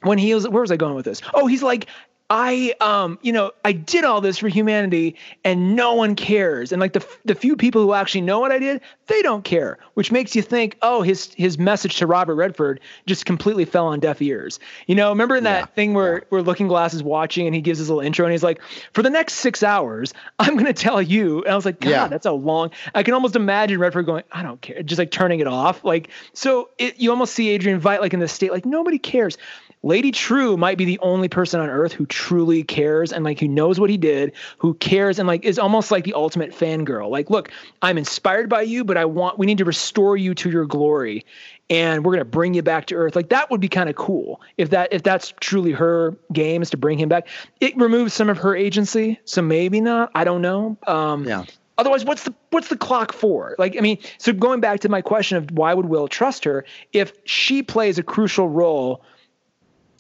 [0.02, 1.22] when he was where was I going with this?
[1.34, 1.88] Oh, he's like
[2.30, 6.80] I um you know I did all this for humanity and no one cares and
[6.80, 10.12] like the the few people who actually know what I did they don't care which
[10.12, 14.24] makes you think oh his his message to Robert Redford just completely fell on deaf
[14.24, 16.24] ears you know remember in that yeah, thing where yeah.
[16.30, 18.60] where Looking Glass is watching and he gives his little intro and he's like
[18.92, 22.08] for the next six hours I'm gonna tell you and I was like God yeah.
[22.08, 25.42] that's a long I can almost imagine Redford going I don't care just like turning
[25.42, 28.66] it off like so it, you almost see Adrian Veidt like in this state like
[28.66, 29.38] nobody cares
[29.86, 33.48] Lady Trieu might be the only person on earth who truly cares and like who
[33.48, 37.12] knows what he did, who cares and like is almost like the ultimate fangirl.
[37.12, 37.52] Like, look,
[37.84, 41.24] I'm inspired by you, but I want we need to restore you to your glory
[41.70, 43.16] and we're gonna bring you back to earth.
[43.16, 46.72] Like that would be kind of cool if that if that's truly her game is
[46.72, 47.28] to bring him back.
[47.62, 50.10] It removes some of her agency, so maybe not.
[50.16, 50.78] I don't know.
[50.88, 51.46] Um, yeah.
[51.78, 53.56] Otherwise, what's the what's the clock for?
[53.60, 56.66] Like, I mean, so going back to my question of why would Will trust her
[56.92, 59.04] if she plays a crucial role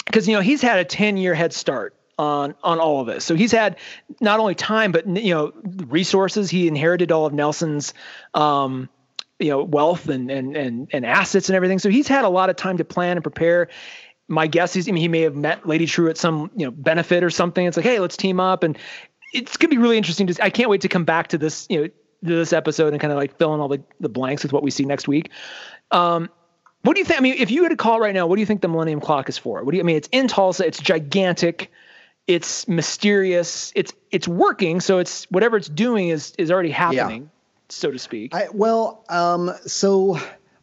[0.05, 3.23] because you know he's had a 10 year head start on on all of this.
[3.23, 3.77] So he's had
[4.21, 5.51] not only time but you know
[5.87, 6.49] resources.
[6.49, 7.93] He inherited all of Nelson's
[8.33, 8.89] um,
[9.39, 11.79] you know wealth and and and and assets and everything.
[11.79, 13.69] So he's had a lot of time to plan and prepare.
[14.27, 16.71] My guess is I mean he may have met Lady Trieu at some you know
[16.71, 17.65] benefit or something.
[17.65, 18.77] It's like hey let's team up and
[19.33, 20.27] it's gonna be really interesting.
[20.27, 21.89] To I can't wait to come back to this you know
[22.21, 24.71] this episode and kind of like fill in all the the blanks with what we
[24.71, 25.29] see next week.
[25.91, 26.29] Um,
[26.85, 27.19] what do you think?
[27.19, 29.01] I mean, if you had a call right now, what do you think the Millennium
[29.01, 29.63] Clock is for?
[29.63, 29.95] What do you I mean?
[29.95, 30.65] It's in Tulsa.
[30.65, 31.71] It's gigantic.
[32.27, 33.71] It's mysterious.
[33.75, 34.81] It's it's working.
[34.81, 37.29] So it's whatever it's doing is is already happening, yeah.
[37.69, 38.35] so to speak.
[38.35, 40.19] I, well, um, so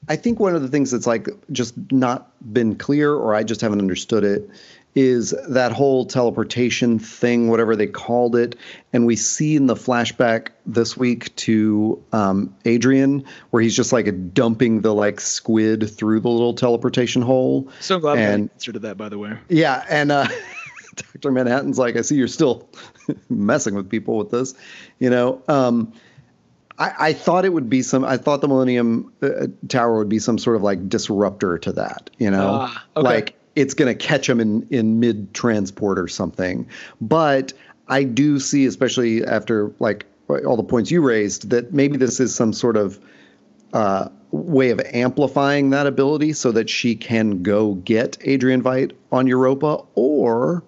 [0.08, 3.60] I think one of the things that's like just not been clear, or I just
[3.60, 4.48] haven't understood it,
[4.94, 8.56] is that whole teleportation thing, whatever they called it.
[8.92, 14.34] And we see in the flashback this week to um, Adrian, where he's just like
[14.34, 17.70] dumping the like squid through the little teleportation hole.
[17.80, 19.38] So glad and, I answered to that, by the way.
[19.48, 19.84] Yeah.
[19.88, 20.28] And uh,
[21.14, 21.32] Dr.
[21.32, 22.68] Manhattan's like, I see you're still
[23.30, 24.54] messing with people with this,
[24.98, 25.42] you know.
[25.48, 25.92] Um,
[26.78, 28.04] I, I thought it would be some.
[28.04, 32.10] I thought the Millennium uh, Tower would be some sort of like disruptor to that.
[32.18, 33.04] You know, uh, okay.
[33.04, 36.66] like it's going to catch them in in mid transport or something.
[37.00, 37.52] But
[37.88, 42.34] I do see, especially after like all the points you raised, that maybe this is
[42.34, 42.98] some sort of
[43.72, 49.26] uh, way of amplifying that ability so that she can go get Adrian Veidt on
[49.26, 50.64] Europa or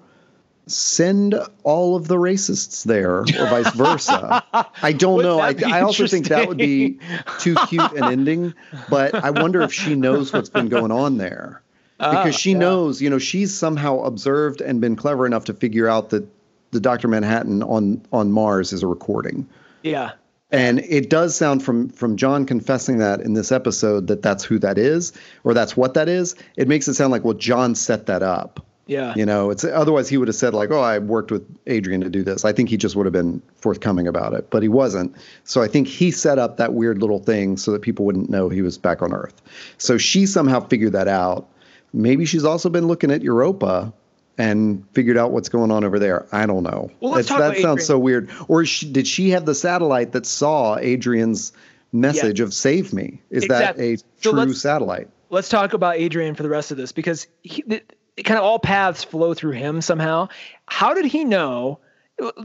[0.67, 4.45] send all of the racists there or vice versa.
[4.83, 5.39] I don't know.
[5.39, 6.99] I, I also think that would be
[7.39, 8.55] too cute an ending,
[8.89, 11.63] but I wonder if she knows what's been going on there.
[11.99, 12.59] Because uh, she yeah.
[12.59, 16.27] knows, you know, she's somehow observed and been clever enough to figure out that
[16.73, 17.09] the Dr.
[17.09, 19.49] Manhattan on on Mars is a recording.
[19.83, 20.13] Yeah.
[20.51, 24.59] And it does sound from from John confessing that in this episode that that's who
[24.59, 25.13] that is
[25.45, 26.35] or that's what that is.
[26.57, 29.15] It makes it sound like well John set that up yeah.
[29.17, 32.11] You know, it's otherwise he would have said like, "Oh, I worked with Adrian to
[32.11, 35.15] do this." I think he just would have been forthcoming about it, but he wasn't.
[35.45, 38.51] So I think he set up that weird little thing so that people wouldn't know
[38.51, 39.41] he was back on Earth.
[39.79, 41.49] So she somehow figured that out.
[41.95, 43.93] Maybe she's also been looking at Europa
[44.37, 46.27] and figured out what's going on over there.
[46.33, 46.91] I don't know.
[47.01, 48.31] Well, let's talk that sounds so weird.
[48.49, 51.53] Or she, did she have the satellite that saw Adrian's
[51.93, 53.23] message of "Save me"?
[53.31, 53.95] Is exactly.
[53.95, 55.09] that a so true satellite?
[55.31, 59.05] Let's talk about Adrian for the rest of this because he, kind of all paths
[59.05, 60.29] flow through him somehow.
[60.67, 61.79] How did he know?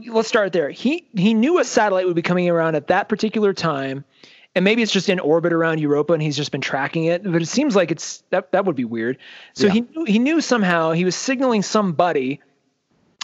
[0.08, 0.70] Let's start there.
[0.70, 4.04] He he knew a satellite would be coming around at that particular time,
[4.54, 7.22] and maybe it's just in orbit around Europa, and he's just been tracking it.
[7.22, 9.18] But it seems like it's that that would be weird.
[9.54, 9.72] So yeah.
[9.72, 12.40] he knew, he knew somehow he was signaling somebody.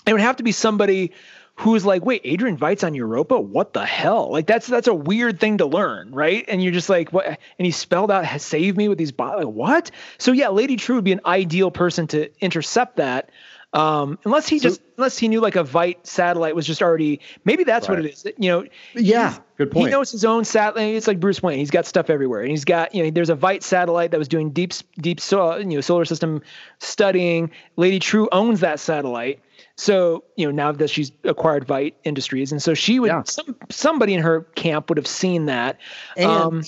[0.06, 1.12] It would have to be somebody
[1.56, 3.40] who's like, wait, Adrian Veidt's on Europa?
[3.40, 4.30] What the hell?
[4.30, 6.44] Like that's that's a weird thing to learn, right?
[6.48, 7.26] And you're just like, what?
[7.26, 9.44] And he spelled out "save me" with these bots.
[9.44, 9.90] Like what?
[10.18, 13.30] So yeah, Lady Trieu would be an ideal person to intercept that.
[13.72, 17.20] Um, unless he so, just unless he knew like a Veidt satellite was just already
[17.44, 17.98] maybe that's right.
[17.98, 18.24] what it is.
[18.38, 18.64] You know,
[18.94, 19.88] yeah, good point.
[19.88, 20.94] He knows his own satellite.
[20.94, 21.58] It's like Bruce Wayne.
[21.58, 24.28] He's got stuff everywhere, and he's got you know there's a Veidt satellite that was
[24.28, 26.42] doing deep deep so, you know solar system
[26.78, 27.50] studying.
[27.76, 29.40] Lady Trieu owns that satellite.
[29.78, 33.22] So, you know, now that she's acquired Veidt Industries, and so she would, yeah.
[33.24, 35.78] some somebody in her camp would have seen that.
[36.16, 36.62] And um,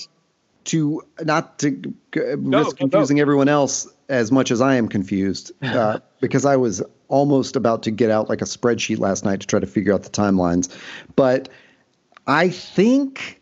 [0.65, 6.45] to not to risk confusing everyone else as much as I am confused, uh, because
[6.45, 9.67] I was almost about to get out like a spreadsheet last night to try to
[9.67, 10.69] figure out the timelines,
[11.15, 11.49] but
[12.27, 13.41] I think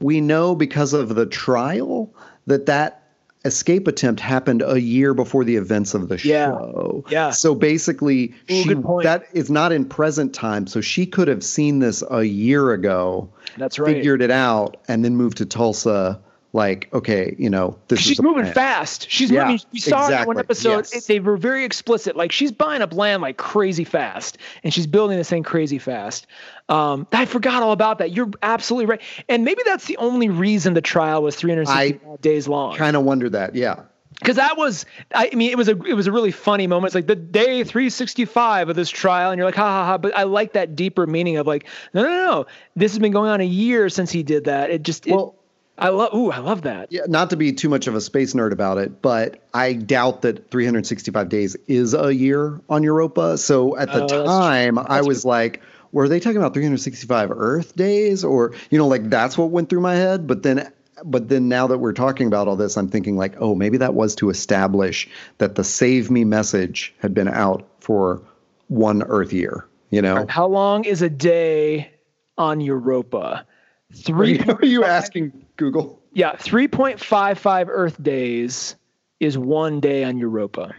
[0.00, 2.12] we know because of the trial
[2.46, 3.04] that that
[3.44, 6.46] escape attempt happened a year before the events of the yeah.
[6.46, 7.04] show.
[7.08, 7.30] Yeah.
[7.30, 10.66] So basically, Ooh, she that is not in present time.
[10.66, 13.30] So she could have seen this a year ago.
[13.56, 13.96] That's right.
[13.96, 16.20] Figured it out and then moved to Tulsa
[16.54, 18.54] like, okay, you know, this she's moving plan.
[18.54, 19.10] fast.
[19.10, 19.60] She's yeah, moving.
[19.72, 20.22] We saw exactly.
[20.22, 20.76] in one episode.
[20.76, 20.94] Yes.
[20.94, 22.16] It, they were very explicit.
[22.16, 26.28] Like she's buying up land like crazy fast, and she's building this thing crazy fast.
[26.68, 28.12] Um, I forgot all about that.
[28.12, 29.02] You're absolutely right.
[29.28, 32.76] And maybe that's the only reason the trial was 365 days long.
[32.76, 33.56] Kind of wonder that.
[33.56, 33.82] Yeah.
[34.20, 36.90] Because that was, I mean, it was a it was a really funny moment.
[36.90, 39.98] It's like the day 365 of this trial, and you're like, ha ha ha.
[39.98, 42.46] But I like that deeper meaning of like, no, no, no.
[42.76, 44.70] This has been going on a year since he did that.
[44.70, 45.34] It just, well,
[45.76, 46.14] I love.
[46.14, 46.92] Ooh, I love that.
[46.92, 50.22] Yeah, not to be too much of a space nerd about it, but I doubt
[50.22, 53.36] that 365 days is a year on Europa.
[53.38, 55.30] So at the oh, time, I was true.
[55.30, 59.68] like, were they talking about 365 Earth days, or you know, like that's what went
[59.68, 60.28] through my head.
[60.28, 60.72] But then,
[61.04, 63.94] but then now that we're talking about all this, I'm thinking like, oh, maybe that
[63.94, 65.08] was to establish
[65.38, 68.22] that the "Save Me" message had been out for
[68.68, 69.66] one Earth year.
[69.90, 71.90] You know, how long is a day
[72.38, 73.44] on Europa?
[73.92, 74.38] Three.
[74.38, 76.02] Are you, are you asking Google?
[76.12, 78.76] Yeah, 3.55 Earth days
[79.20, 80.74] is one day on Europa.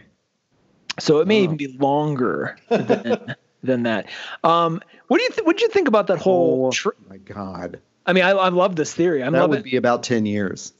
[0.98, 1.44] So it may oh.
[1.44, 4.08] even be longer than, than that.
[4.42, 6.66] Um, what do you th- what do you think about that whole?
[6.66, 7.80] Oh tr- my God!
[8.06, 9.22] I mean, I, I love this theory.
[9.22, 9.64] I that would it.
[9.64, 10.72] be about ten years.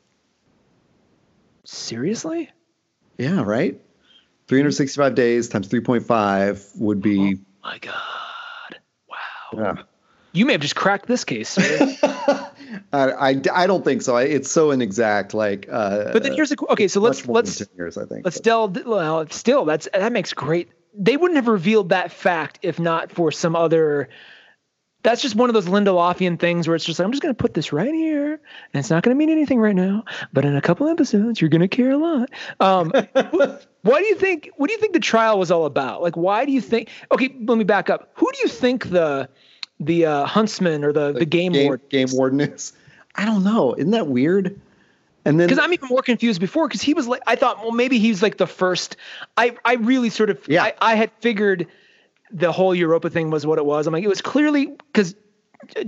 [1.65, 2.51] Seriously?
[3.19, 3.43] Yeah.
[3.43, 3.81] Right.
[4.49, 7.19] 365 days times 3.5 would be.
[7.19, 8.81] Oh my God!
[9.09, 9.17] Wow.
[9.55, 9.83] Yeah.
[10.37, 11.57] You may have just cracked this case.
[12.93, 14.17] I, I, I, don't think so.
[14.17, 15.33] It's so inexact.
[15.33, 16.89] Like, uh, but then here's the okay.
[16.89, 18.25] So let's let's years, I think.
[18.25, 20.69] Let's still well, still that's that makes great.
[20.95, 24.11] They wouldn't have revealed that fact if not for some other.
[25.03, 27.41] That's just one of those Lindelofian things where it's just like I'm just going to
[27.41, 28.41] put this right here, and
[28.75, 31.61] it's not going to mean anything right now, but in a couple episodes you're going
[31.61, 32.31] to care a lot.
[32.61, 33.69] Um, what
[33.99, 34.51] do you think?
[34.57, 36.03] What do you think the trial was all about?
[36.03, 36.91] Like, why do you think?
[37.13, 38.11] Okay, let me back up.
[38.15, 39.29] Who do you think the
[39.81, 41.87] the uh, huntsman or the, the, the game, game warden.
[41.89, 42.73] Game warden is.
[43.15, 43.75] I don't know.
[43.75, 44.61] Isn't that weird?
[45.25, 47.73] And then because I'm even more confused before because he was like I thought well
[47.73, 48.97] maybe he's like the first.
[49.37, 50.63] I I really sort of yeah.
[50.63, 51.67] I, I had figured
[52.31, 53.87] the whole Europa thing was what it was.
[53.87, 55.17] I'm like it was clearly because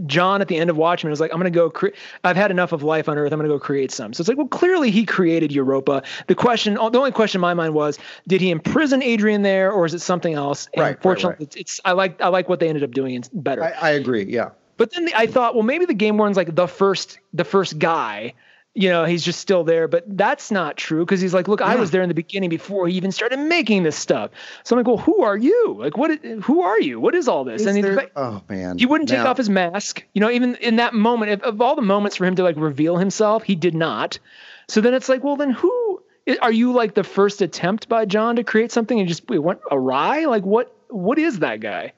[0.06, 1.88] John at the end of Watchmen was like, I'm going to go, cre-
[2.24, 3.32] I've had enough of life on Earth.
[3.32, 4.12] I'm going to go create some.
[4.12, 6.02] So it's like, well, clearly he created Europa.
[6.26, 9.86] The question, the only question in my mind was, did he imprison Adrian there or
[9.86, 10.68] is it something else?
[10.74, 11.02] And right.
[11.02, 11.56] Fortunately, right, right.
[11.56, 13.62] It's, it's, I like, I like what they ended up doing better.
[13.64, 14.24] I, I agree.
[14.24, 14.50] Yeah.
[14.76, 17.78] But then the, I thought, well, maybe the game warden's like the first, the first
[17.78, 18.34] guy
[18.78, 19.88] you know, he's just still there.
[19.88, 21.66] But that's not true because he's like, look, yeah.
[21.66, 24.30] I was there in the beginning before he even started making this stuff.
[24.62, 25.74] So I'm like, well, who are you?
[25.76, 26.24] Like, what?
[26.24, 27.00] Who are you?
[27.00, 27.62] What is all this?
[27.62, 30.04] Is and there, oh man, he wouldn't take now, off his mask.
[30.14, 32.56] You know, even in that moment, if, of all the moments for him to like
[32.56, 34.20] reveal himself, he did not.
[34.68, 36.00] So then it's like, well, then who
[36.40, 36.72] are you?
[36.72, 40.26] Like the first attempt by John to create something and just it went awry?
[40.26, 40.72] Like what?
[40.88, 41.94] What is that guy?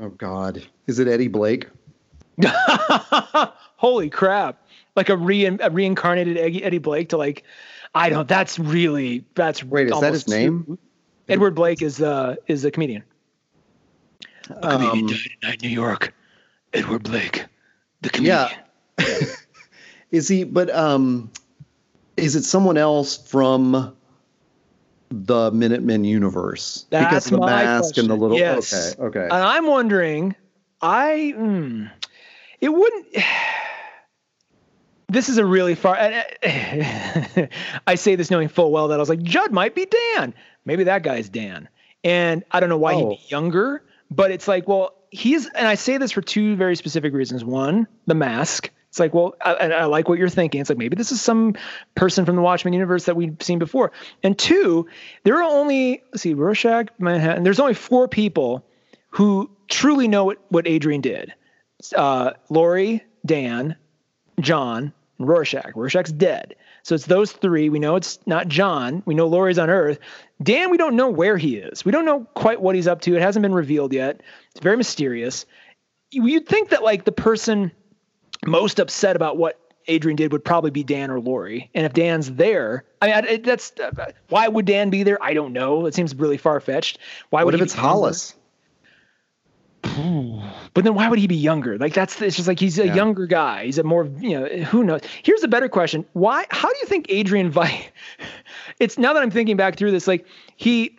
[0.00, 1.68] Oh God, is it Eddie Blake?
[3.76, 4.60] Holy crap!
[4.96, 7.44] Like a, re- a reincarnated Eddie Blake to like,
[7.94, 8.28] I don't.
[8.28, 9.64] That's really that's.
[9.64, 10.64] Wait, is that his name?
[10.64, 10.78] Too,
[11.28, 13.02] Edward Blake is uh is a comedian.
[14.48, 16.14] A comedian um, died in New York.
[16.72, 17.46] Edward Blake,
[18.02, 18.48] the comedian.
[18.98, 19.06] Yeah.
[20.12, 20.44] is he?
[20.44, 21.30] But um,
[22.16, 23.96] is it someone else from?
[25.12, 28.02] the Minutemen universe That's because of the mask question.
[28.02, 28.38] and the little.
[28.38, 28.94] Yes.
[28.96, 29.24] Okay, okay.
[29.24, 30.36] And I'm wondering,
[30.80, 31.90] I, mm,
[32.60, 33.06] it wouldn't
[35.10, 35.96] this is a really far.
[36.42, 40.34] I say this knowing full well that I was like, Judd might be Dan.
[40.64, 41.68] Maybe that guy's Dan.
[42.04, 43.10] And I don't know why oh.
[43.10, 46.76] he'd be younger, but it's like, well, he's, and I say this for two very
[46.76, 47.44] specific reasons.
[47.44, 48.70] One, the mask.
[48.88, 50.60] It's like, well, I, I like what you're thinking.
[50.60, 51.54] It's like maybe this is some
[51.94, 53.92] person from the Watchmen universe that we've seen before.
[54.24, 54.88] And two,
[55.22, 57.44] there are only, let's see, Rorschach, Manhattan.
[57.44, 58.64] There's only four people
[59.10, 61.32] who truly know what, what Adrian did.
[61.94, 63.76] Uh, Laurie, Dan,
[64.40, 65.72] John, and Rorschach.
[65.76, 66.56] Rorschach's dead.
[66.82, 67.68] So it's those three.
[67.68, 69.02] We know it's not John.
[69.04, 69.98] We know Laurie's on Earth.
[70.42, 71.84] Dan, we don't know where he is.
[71.84, 73.14] We don't know quite what he's up to.
[73.14, 74.22] It hasn't been revealed yet.
[74.50, 75.44] It's very mysterious.
[76.10, 77.70] You'd think that like the person
[78.46, 81.70] most upset about what Adrian did would probably be Dan or Laurie.
[81.74, 85.22] And if Dan's there, I mean, that's uh, why would Dan be there?
[85.22, 85.86] I don't know.
[85.86, 86.98] It seems really far fetched.
[87.30, 87.52] Why would?
[87.52, 88.34] what if it's Hollis?
[89.82, 91.78] But then why would he be younger?
[91.78, 92.94] Like that's it's just like he's a yeah.
[92.94, 93.64] younger guy.
[93.64, 95.00] He's a more you know who knows.
[95.22, 96.44] Here's a better question: Why?
[96.50, 97.88] How do you think Adrian Veidt?
[98.78, 100.24] It's now that I'm thinking back through this, like
[100.56, 100.98] he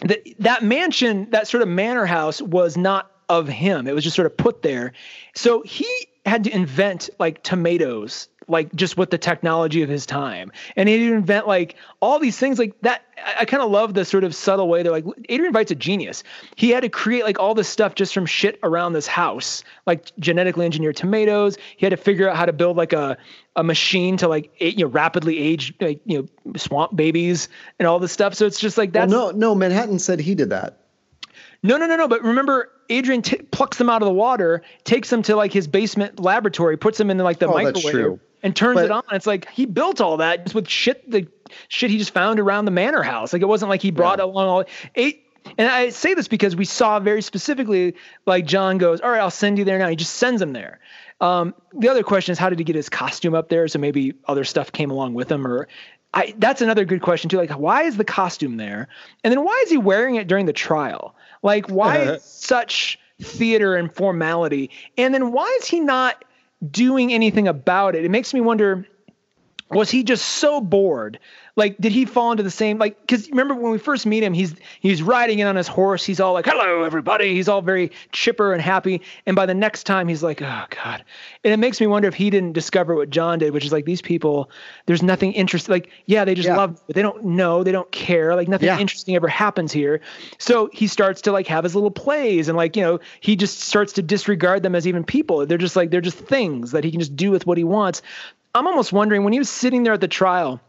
[0.00, 3.86] that that mansion, that sort of manor house, was not of him.
[3.86, 4.92] It was just sort of put there.
[5.34, 5.88] So he
[6.26, 10.52] had to invent like tomatoes like just with the technology of his time.
[10.76, 13.02] And he would invent like all these things like that.
[13.16, 15.74] I, I kind of love the sort of subtle way they're like Adrian Veidt's a
[15.74, 16.22] genius.
[16.56, 20.14] He had to create like all this stuff just from shit around this house, like
[20.18, 21.56] genetically engineered tomatoes.
[21.76, 23.16] He had to figure out how to build like a
[23.56, 27.48] a machine to like you know rapidly age like you know swamp babies
[27.78, 28.34] and all this stuff.
[28.34, 29.08] So it's just like that.
[29.08, 29.54] Well, no, no.
[29.54, 30.78] Manhattan said he did that.
[31.62, 32.08] No, no, no, no.
[32.08, 35.68] But remember, Adrian t- plucks them out of the water, takes them to like his
[35.68, 39.02] basement laboratory, puts them in like the oh, microwave, and turns but, it on.
[39.12, 41.26] It's like he built all that just with shit the
[41.68, 43.32] shit he just found around the manor house.
[43.32, 44.24] Like it wasn't like he brought yeah.
[44.24, 44.64] along all
[44.94, 45.26] eight.
[45.56, 47.94] And I say this because we saw very specifically,
[48.26, 50.80] like John goes, "All right, I'll send you there now." He just sends him there.
[51.20, 53.68] Um, the other question is, how did he get his costume up there?
[53.68, 55.68] So maybe other stuff came along with him, or
[56.12, 57.36] I, that's another good question too.
[57.36, 58.88] Like, why is the costume there?
[59.22, 61.14] And then why is he wearing it during the trial?
[61.42, 64.70] Like, why such theater and formality?
[64.96, 66.24] And then why is he not
[66.68, 68.04] doing anything about it?
[68.04, 68.86] It makes me wonder
[69.70, 71.18] was he just so bored?
[71.56, 74.32] Like did he fall into the same like because remember when we first meet him
[74.32, 76.04] he's he's riding in on his horse.
[76.04, 77.34] He's all like hello everybody.
[77.34, 79.02] He's all very chipper and happy.
[79.26, 81.04] And by the next time he's like oh god.
[81.44, 83.84] And it makes me wonder if he didn't discover what john did which is like
[83.84, 84.50] these people
[84.86, 86.56] there's nothing interesting like yeah they just yeah.
[86.56, 88.78] love but they don't know they don't care like nothing yeah.
[88.78, 90.00] interesting ever happens here.
[90.38, 93.60] So he starts to like have his little plays and like you know he just
[93.60, 95.44] starts to disregard them as even people.
[95.46, 98.02] They're just like they're just things that he can just do with what he wants
[98.54, 100.60] i'm almost wondering when he was sitting there at the trial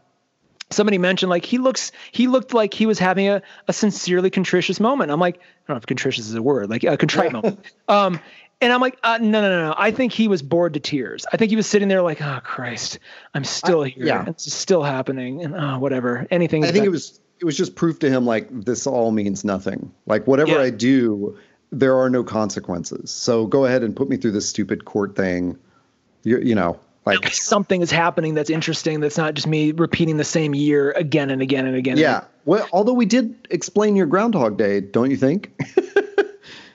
[0.72, 4.80] somebody mentioned like he looks he looked like he was having a, a sincerely contritious
[4.80, 5.10] moment.
[5.10, 7.58] I'm like i don't know if contritious is a word like a contrite moment.
[7.88, 8.20] Um
[8.60, 9.74] and i'm like uh, no no no no.
[9.76, 11.26] I think he was bored to tears.
[11.32, 12.98] I think he was sitting there like oh christ
[13.34, 14.06] i'm still I, here.
[14.06, 14.24] yeah.
[14.26, 16.26] it's still happening and oh, whatever.
[16.30, 19.44] Anything i think it was it was just proof to him like this all means
[19.44, 19.92] nothing.
[20.06, 20.60] Like whatever yeah.
[20.60, 21.36] i do
[21.74, 23.10] there are no consequences.
[23.10, 25.58] So go ahead and put me through this stupid court thing.
[26.22, 29.00] You, you know like something is happening that's interesting.
[29.00, 31.96] That's not just me repeating the same year again and again and again.
[31.96, 32.24] Yeah.
[32.44, 35.52] Well, although we did explain your Groundhog Day, don't you think?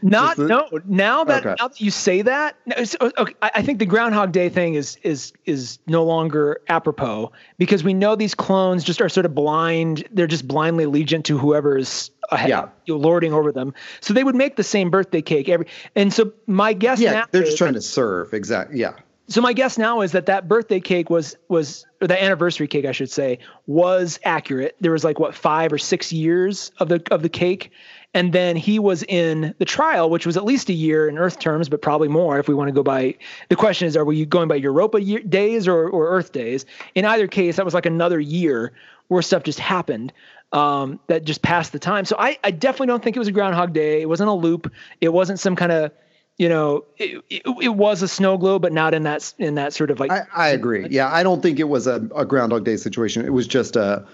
[0.01, 0.69] Not the, no.
[0.85, 1.55] Now that okay.
[1.59, 2.55] now that you say that,
[3.01, 7.83] oh, okay, I think the Groundhog Day thing is is is no longer apropos because
[7.83, 10.07] we know these clones just are sort of blind.
[10.11, 12.69] They're just blindly allegiant to whoever is ahead, Yeah.
[12.85, 13.73] you lording over them.
[14.01, 15.65] So they would make the same birthday cake every.
[15.95, 18.33] And so my guess Yeah, they're just trying to serve.
[18.33, 18.79] Exactly.
[18.79, 18.93] Yeah.
[19.29, 22.85] So my guess now is that that birthday cake was was or the anniversary cake
[22.85, 24.75] I should say was accurate.
[24.79, 27.71] There was like what five or six years of the of the cake,
[28.13, 31.39] and then he was in the trial, which was at least a year in Earth
[31.39, 33.15] terms, but probably more if we want to go by.
[33.49, 36.65] The question is, are we going by Europa year, days or or Earth days?
[36.95, 38.71] In either case, that was like another year
[39.09, 40.13] where stuff just happened.
[40.53, 42.05] Um, that just passed the time.
[42.05, 44.01] So I, I definitely don't think it was a Groundhog Day.
[44.01, 44.71] It wasn't a loop.
[45.01, 45.91] It wasn't some kind of
[46.37, 49.73] you know, it, it, it was a snow globe, but not in that in that
[49.73, 50.11] sort of like.
[50.11, 50.87] I, I agree.
[50.89, 53.25] Yeah, I don't think it was a, a Groundhog Day situation.
[53.25, 54.05] It was just a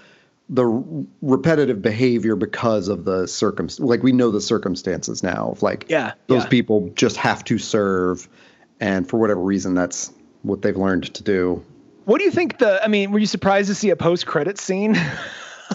[0.49, 0.65] the
[1.21, 3.69] repetitive behavior because of the circum.
[3.79, 5.49] Like we know the circumstances now.
[5.51, 6.49] Of like, Yeah, those yeah.
[6.49, 8.27] people just have to serve,
[8.79, 10.11] and for whatever reason, that's
[10.43, 11.63] what they've learned to do.
[12.05, 12.59] what do you think?
[12.59, 14.95] The I mean, were you surprised to see a post credit scene?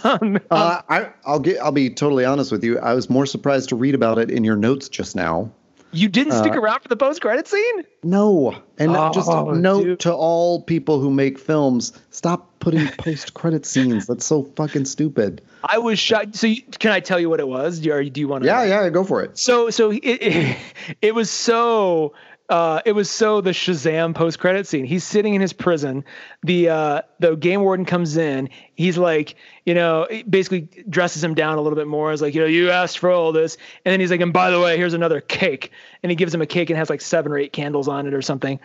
[0.04, 1.58] Um, Uh, I, I'll get.
[1.60, 2.78] I'll be totally honest with you.
[2.78, 5.50] I was more surprised to read about it in your notes just now.
[5.92, 7.84] You didn't stick uh, around for the post credit scene.
[8.02, 10.00] No, and Oh, just a note dude.
[10.00, 14.06] to all people who make films: stop putting post-credit scenes.
[14.06, 15.40] That's so fucking stupid.
[15.64, 16.36] I was shocked.
[16.36, 17.80] So you, can I tell you what it was?
[17.80, 18.48] Do you, do you want to?
[18.48, 19.38] Yeah, yeah, go for it.
[19.38, 20.56] So so it it,
[21.02, 22.12] it was so
[22.48, 24.84] uh, it was so the Shazam post credit scene.
[24.86, 26.04] He's sitting in his prison.
[26.42, 28.48] The uh, the game warden comes in.
[28.74, 29.34] He's like,
[29.66, 32.10] you know, basically dresses him down a little bit more.
[32.10, 34.50] Is like, you know, you asked for all this, and then he's like, and by
[34.50, 35.72] the way, here's another cake.
[36.02, 38.14] And he gives him a cake and has like seven or eight candles on it
[38.14, 38.58] or something.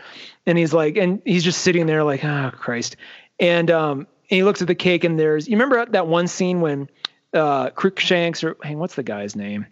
[0.46, 2.96] And he's like, and he's just sitting there like, oh Christ.
[3.40, 6.62] And um, and he looks at the cake and there's you remember that one scene
[6.62, 6.90] when
[7.34, 9.68] uh Crookshanks or hang what's the guy's name?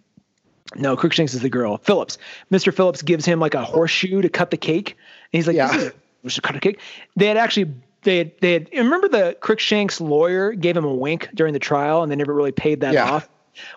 [0.76, 1.78] No, Crookshanks is the girl.
[1.78, 2.18] Phillips.
[2.50, 2.74] Mr.
[2.74, 4.90] Phillips gives him like a horseshoe to cut the cake.
[5.32, 5.90] And he's like, Yeah.
[6.22, 6.80] we should cut a cake.
[7.16, 11.28] They had actually they had they had remember the Crookshanks lawyer gave him a wink
[11.34, 13.10] during the trial and they never really paid that Yeah.
[13.10, 13.28] off.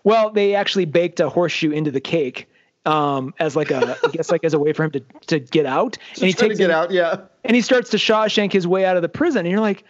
[0.03, 2.47] Well, they actually baked a horseshoe into the cake
[2.85, 5.65] um as like a I guess like as a way for him to to get
[5.65, 5.97] out.
[6.15, 6.91] and he Trying to takes get it- out.
[6.91, 7.21] Yeah.
[7.43, 9.39] and he starts to Shawshank his way out of the prison.
[9.45, 9.83] And you're like,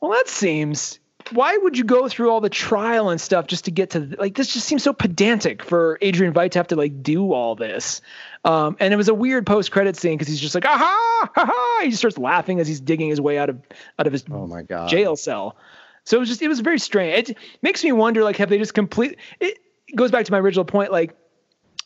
[0.00, 0.98] well, that seems.
[1.32, 4.34] Why would you go through all the trial and stuff just to get to like
[4.36, 4.52] this?
[4.52, 8.00] Just seems so pedantic for Adrian Veidt to have to like do all this.
[8.44, 11.44] Um, and it was a weird post credit scene because he's just like, aha, ha
[11.46, 11.80] ha.
[11.82, 13.60] He just starts laughing as he's digging his way out of
[13.98, 14.88] out of his Oh my god.
[14.88, 15.56] jail cell.
[16.04, 17.30] So it was just it was very strange.
[17.30, 19.58] It makes me wonder like have they just complete it
[19.94, 21.16] goes back to my original point like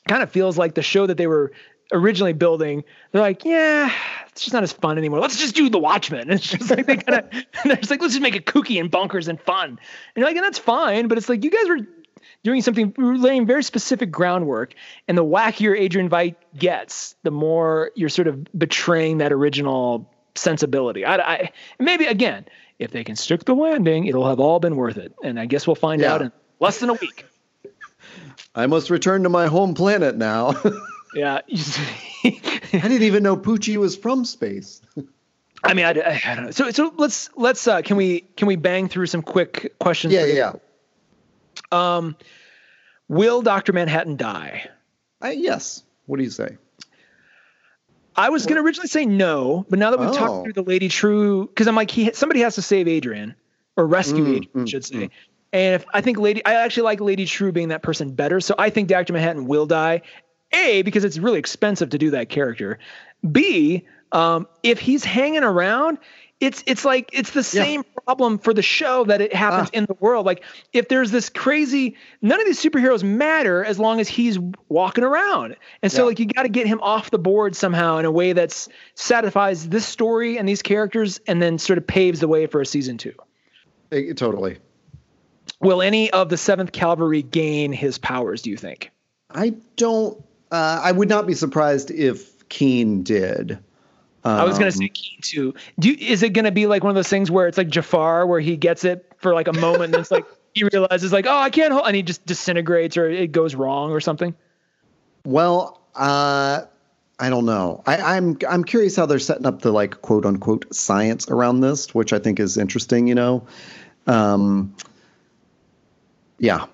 [0.08, 1.52] kind of feels like the show that they were
[1.92, 2.82] originally building
[3.12, 3.92] they're like yeah
[4.28, 5.18] it's just not as fun anymore.
[5.20, 6.30] Let's just do the watchmen.
[6.30, 7.30] It's just like they kind of
[7.64, 9.70] they're just like let's just make it kooky and bonkers and fun.
[9.70, 9.78] And
[10.16, 11.78] you're like and that's fine but it's like you guys were
[12.42, 14.74] doing something we were laying very specific groundwork
[15.08, 21.04] and the wackier adrian veidt gets the more you're sort of betraying that original sensibility.
[21.04, 22.44] I, I maybe again
[22.78, 25.66] if they can stick the landing it'll have all been worth it and i guess
[25.66, 26.12] we'll find Yeah.
[26.12, 27.24] out in less than a week.
[28.54, 30.54] I must return to my home planet now.
[31.14, 31.40] Yeah
[32.24, 32.30] I
[32.72, 34.80] didn't even know Poochie was from space.
[35.64, 36.50] I mean, I, I, I don't know.
[36.50, 40.12] So, so let's let's uh, can we can we bang through some quick questions?
[40.12, 40.52] Yeah, yeah.
[41.72, 42.16] Um,
[43.08, 44.68] will Doctor Manhattan die?
[45.20, 45.82] I, yes.
[46.06, 46.56] What do you say?
[48.14, 50.12] I was going to originally say no, but now that we've Oh.
[50.12, 53.34] talked through the Lady Trieu, because I'm like, he somebody has to save Adrian
[53.76, 55.10] or rescue Mm, Adrian, I mm, should say.
[55.52, 58.40] And if I think Lady, I actually like Lady Trieu being that person better.
[58.40, 60.02] So I think Doctor Manhattan will die.
[60.56, 62.78] A because it's really expensive to do that character.
[63.30, 65.98] B, um, if he's hanging around,
[66.40, 67.64] it's it's like it's the Yeah.
[67.64, 69.76] same problem for the show that it happens Ah.
[69.78, 70.26] in the world.
[70.26, 70.44] Like
[70.74, 74.38] if there's this crazy, none of these superheroes matter as long as he's
[74.68, 75.56] walking around.
[75.82, 76.08] And so Yeah.
[76.08, 79.70] like you got to get him off the board somehow in a way that satisfies
[79.70, 82.98] this story and these characters, and then sort of paves the way for a season
[82.98, 83.14] two.
[83.92, 84.58] Eh, totally.
[85.60, 88.42] Will any of the Seventh Cavalry gain his powers?
[88.42, 88.90] Do you think?
[89.30, 90.22] I don't.
[90.50, 93.58] Uh, I would not be surprised if Keene did.
[94.24, 95.54] I was gonna Um, say Keene too.
[95.78, 98.26] Do you, is it gonna be like one of those things where it's like Jafar,
[98.26, 100.24] where he gets it for like a moment, and it's like
[100.54, 103.92] he realizes like, oh, I can't hold, and he just disintegrates or it goes wrong
[103.92, 104.34] or something.
[105.24, 106.62] Well, uh,
[107.20, 107.84] I don't know.
[107.86, 111.94] I, I'm I'm curious how they're setting up the like quote unquote science around this,
[111.94, 113.06] which I think is interesting.
[113.06, 113.46] You know,
[114.08, 114.74] um,
[116.38, 116.66] yeah.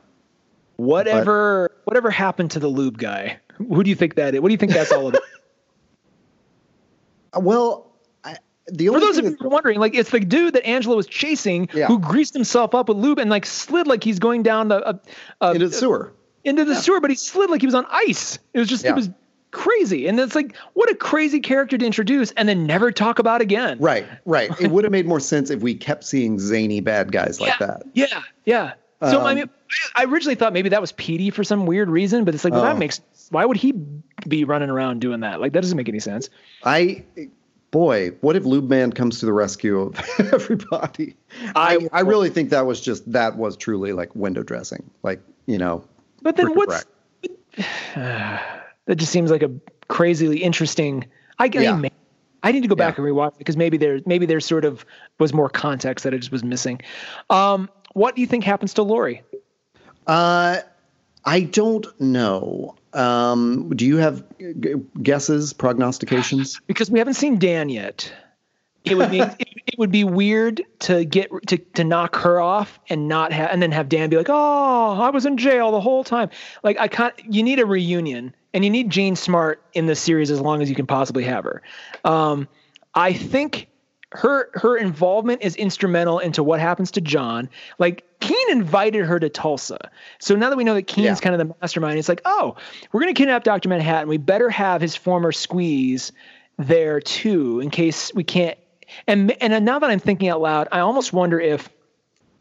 [0.76, 3.38] Whatever, whatever happened to the lube guy?
[3.68, 4.40] Who do you think that is?
[4.40, 5.22] What do you think that's all about?
[7.34, 7.90] Well,
[8.24, 8.36] I,
[8.70, 11.06] the For only those of you that- wondering, like it's the dude that Angela was
[11.06, 11.86] chasing, Yeah.
[11.86, 14.92] who greased himself up with lube and like slid like he's going down the uh,
[15.40, 16.12] uh, into the sewer.
[16.44, 18.38] into the sewer, but he slid like he was on ice.
[18.52, 18.90] It was just Yeah.
[18.90, 19.10] it was
[19.50, 23.40] crazy, and it's like what a crazy character to introduce and then never talk about
[23.40, 23.78] again.
[23.80, 24.50] Right, right.
[24.60, 27.66] it would have made more sense if we kept seeing zany bad guys like yeah,
[27.66, 27.82] that.
[27.94, 28.72] Yeah, yeah.
[29.10, 29.50] So um, I mean,
[29.96, 32.62] I originally thought maybe that was Petey for some weird reason, but it's like, well,
[32.62, 32.78] that oh.
[32.78, 33.00] makes.
[33.32, 33.72] Why would he
[34.28, 35.40] be running around doing that?
[35.40, 36.28] Like that doesn't make any sense.
[36.64, 37.04] I,
[37.70, 40.00] boy, what if Lube Man comes to the rescue of
[40.32, 41.16] everybody?
[41.56, 45.58] I I really think that was just that was truly like window dressing, like you
[45.58, 45.84] know.
[46.20, 46.84] But then what's?
[47.94, 49.50] that just seems like a
[49.88, 51.06] crazily interesting.
[51.38, 51.76] I, I yeah.
[51.76, 51.90] mean,
[52.42, 53.04] I need to go back yeah.
[53.04, 54.84] and rewatch because maybe there maybe there sort of
[55.18, 56.80] was more context that it just was missing.
[57.30, 59.22] Um, what do you think happens to Laurie?
[60.06, 60.58] Uh,
[61.24, 62.74] I don't know.
[62.94, 66.60] Um, do you have g- guesses, prognostications?
[66.66, 68.12] Because we haven't seen Dan yet.
[68.84, 72.78] It would be it, it, would be weird to get to to knock her off
[72.88, 75.80] and not have and then have Dan be like, "Oh, I was in jail the
[75.80, 76.30] whole time."
[76.62, 77.14] Like I can't.
[77.28, 80.68] You need a reunion, and you need Jean Smart in this series as long as
[80.68, 81.62] you can possibly have her.
[82.04, 82.48] Um,
[82.94, 83.68] I think
[84.12, 87.48] her her involvement is instrumental into what happens to John.
[87.78, 89.90] Like Keene invited her to Tulsa.
[90.18, 91.22] So now that we know that Keene's yeah.
[91.22, 92.56] kind of the mastermind, it's like, oh,
[92.92, 93.68] we're gonna kidnap Dr.
[93.68, 94.08] Manhattan.
[94.08, 96.12] We better have his former squeeze
[96.58, 98.58] there too, in case we can't
[99.06, 101.68] and and now that I'm thinking out loud, I almost wonder if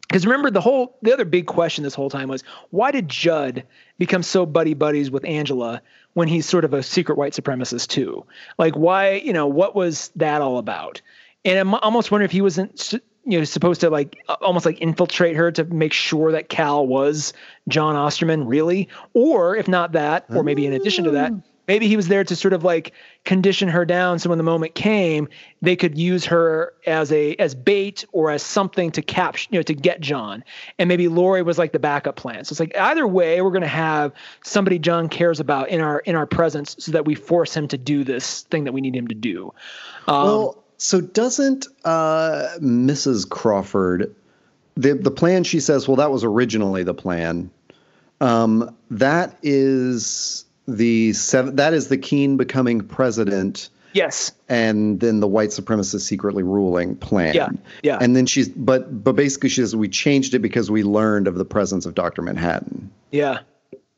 [0.02, 3.64] because remember the whole the other big question this whole time was why did Judd
[3.98, 5.80] become so buddy buddies with Angela
[6.14, 8.26] when he's sort of a secret white supremacist too?
[8.58, 11.00] Like why, you know, what was that all about?
[11.44, 15.36] And I'm almost wondering if he wasn't you know supposed to like almost like infiltrate
[15.36, 17.32] her to make sure that Cal was
[17.68, 21.42] John Osterman really, or if not that, or maybe in addition to that, oh.
[21.68, 22.92] maybe he was there to sort of like
[23.24, 25.28] condition her down so when the moment came
[25.60, 29.62] they could use her as a as bait or as something to capture you know
[29.62, 30.42] to get john.
[30.78, 32.44] And maybe Laurie was like the backup plan.
[32.44, 34.12] So it's like either way we're going to have
[34.42, 37.78] somebody john cares about in our in our presence so that we force him to
[37.78, 39.54] do this thing that we need him to do.
[40.08, 43.28] Um, well so doesn't uh, Mrs.
[43.28, 44.12] Crawford
[44.74, 45.44] the the plan?
[45.44, 47.50] She says, "Well, that was originally the plan."
[48.20, 51.54] Um, that is the seven.
[51.54, 53.68] That is the Keene becoming president.
[53.92, 54.32] Yes.
[54.48, 57.34] And then the white supremacist secretly ruling plan.
[57.34, 57.50] Yeah.
[57.84, 57.98] Yeah.
[58.00, 61.36] And then she's but but basically she says we changed it because we learned of
[61.36, 62.22] the presence of Dr.
[62.22, 62.90] Manhattan.
[63.12, 63.40] Yeah.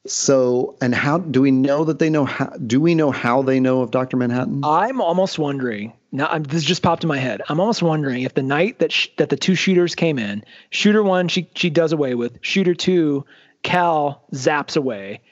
[0.06, 2.46] So, and how do we know that they know how?
[2.66, 4.62] Do we know how they know of Doctor Manhattan?
[4.62, 5.94] I'm almost wondering.
[6.12, 7.40] Now, I'm, this just popped in my head.
[7.48, 11.02] I'm almost wondering if the night that sh- that the two shooters came in, shooter
[11.02, 13.24] one she she does away with, shooter two,
[13.62, 15.22] Cal zaps away.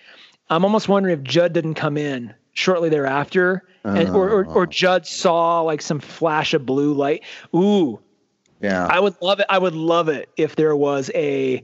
[0.49, 4.67] I'm almost wondering if Judd didn't come in shortly thereafter, and, or, or or oh.
[4.67, 7.25] Judd saw like some flash of blue light.
[7.55, 8.01] Ooh,
[8.63, 8.87] yeah.
[8.87, 9.47] I would love it.
[9.51, 11.63] I would love it if there was a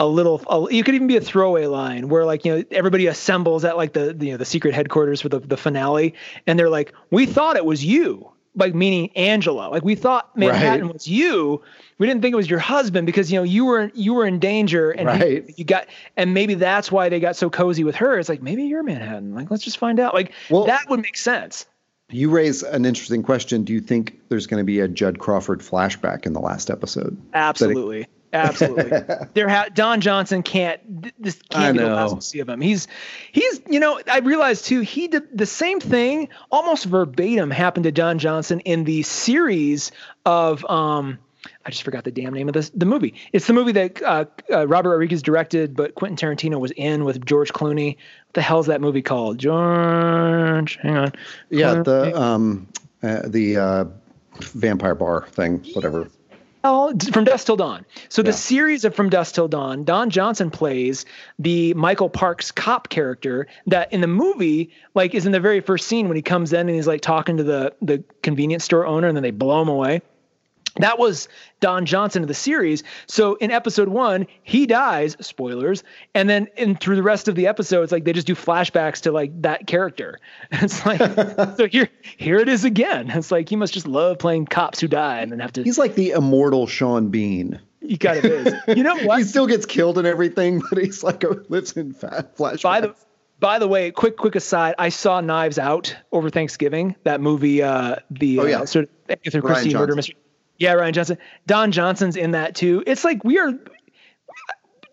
[0.00, 3.06] a little a, you could even be a throwaway line where like you know everybody
[3.06, 6.14] assembles at like the, the you know the secret headquarters for the, the finale
[6.46, 10.86] and they're like we thought it was you like meaning Angela like we thought Manhattan
[10.86, 10.92] right.
[10.94, 11.62] was you.
[11.98, 14.40] We didn't think it was your husband because you know you were you were in
[14.40, 15.44] danger and right.
[15.46, 15.86] he, you got
[16.16, 18.18] and maybe that's why they got so cozy with her.
[18.18, 19.34] It's like maybe you're Manhattan.
[19.34, 20.14] Like let's just find out.
[20.14, 21.66] Like well, that would make sense.
[22.08, 23.62] You raise an interesting question.
[23.62, 27.16] Do you think there's going to be a Judd Crawford flashback in the last episode?
[27.34, 28.90] Absolutely Absolutely.
[29.34, 30.80] there ha- Don Johnson can't
[31.20, 32.60] this can't be the last we see of him.
[32.60, 32.88] He's
[33.32, 37.92] he's you know, I realized too, he did the same thing almost verbatim happened to
[37.92, 39.92] Don Johnson in the series
[40.24, 41.18] of um
[41.64, 43.14] I just forgot the damn name of this the movie.
[43.32, 47.24] It's the movie that uh, uh, Robert Rodriguez directed, but Quentin Tarantino was in with
[47.24, 47.96] George Clooney.
[47.96, 49.38] What the hell's that movie called?
[49.38, 51.12] George, hang on.
[51.48, 52.68] Yeah, the um,
[53.02, 53.84] uh, the uh,
[54.40, 56.10] vampire bar thing, whatever.
[56.62, 57.86] Oh, from Dusk Till Dawn.
[58.08, 58.26] So yeah.
[58.26, 61.06] the series of From Dusk Till Dawn, Don Johnson plays
[61.38, 65.88] the Michael Parks cop character that in the movie, like, is in the very first
[65.88, 69.08] scene when he comes in and he's like talking to the the convenience store owner,
[69.08, 70.02] and then they blow him away
[70.76, 71.28] that was
[71.60, 72.82] Don Johnson of the series.
[73.06, 75.82] So in episode one, he dies, spoilers,
[76.14, 79.12] and then in through the rest of the episodes, like they just do flashbacks to
[79.12, 80.18] like that character.
[80.52, 81.00] It's like
[81.56, 83.10] so here here it is again.
[83.10, 85.78] It's like he must just love playing cops who die and then have to He's
[85.78, 87.60] like the immortal Sean Bean.
[87.80, 88.54] He kind of is.
[88.76, 89.18] You know what?
[89.18, 92.62] he still gets killed and everything, but he's like a, lives in fat flashbacks.
[92.62, 92.94] By the
[93.40, 96.94] by the way, quick quick aside, I saw Knives Out over Thanksgiving.
[97.04, 98.60] That movie, uh, the oh, yeah.
[98.60, 100.16] uh, sort of Agatha Christie murder mystery.
[100.60, 101.18] Yeah, Rian Johnson.
[101.46, 102.84] Don Johnson's in that too.
[102.86, 103.58] It's like we are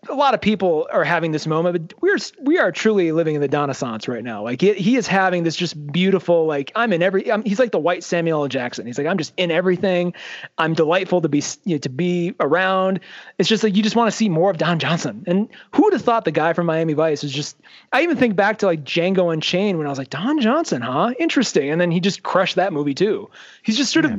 [0.08, 3.40] a lot of people are having this moment, but we're we are truly living in
[3.40, 4.42] the Renaissance right now.
[4.42, 7.30] Like it, he is having this just beautiful, like I'm in every.
[7.30, 8.48] I'm, he's like the white Samuel L.
[8.48, 8.86] Jackson.
[8.86, 10.14] He's like I'm just in everything.
[10.56, 13.00] I'm delightful to be you know, to be around.
[13.38, 15.24] It's just like you just want to see more of Don Johnson.
[15.26, 17.56] And who would have thought the guy from Miami Vice is just?
[17.92, 21.12] I even think back to like Django Unchained when I was like Don Johnson, huh?
[21.18, 21.70] Interesting.
[21.70, 23.30] And then he just crushed that movie too.
[23.62, 24.12] He's just sort of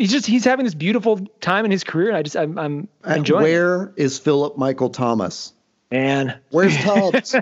[0.00, 2.88] he's just he's having this beautiful time in his career, and I just I'm, I'm
[3.06, 3.44] enjoying.
[3.44, 5.52] And where is Philip Michael Thomas?
[5.92, 7.36] And where's Tubbs?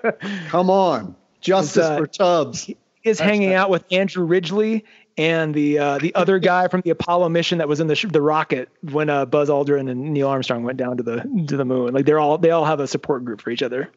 [0.48, 2.64] Come on, justice uh, for Tubbs.
[2.64, 4.84] He Is hanging out with Andrew Ridgeley
[5.16, 8.06] and the uh, the other guy from the Apollo mission that was in the sh-
[8.10, 11.64] the rocket when uh, Buzz Aldrin and Neil Armstrong went down to the to the
[11.64, 11.94] moon.
[11.94, 13.90] Like they're all they all have a support group for each other,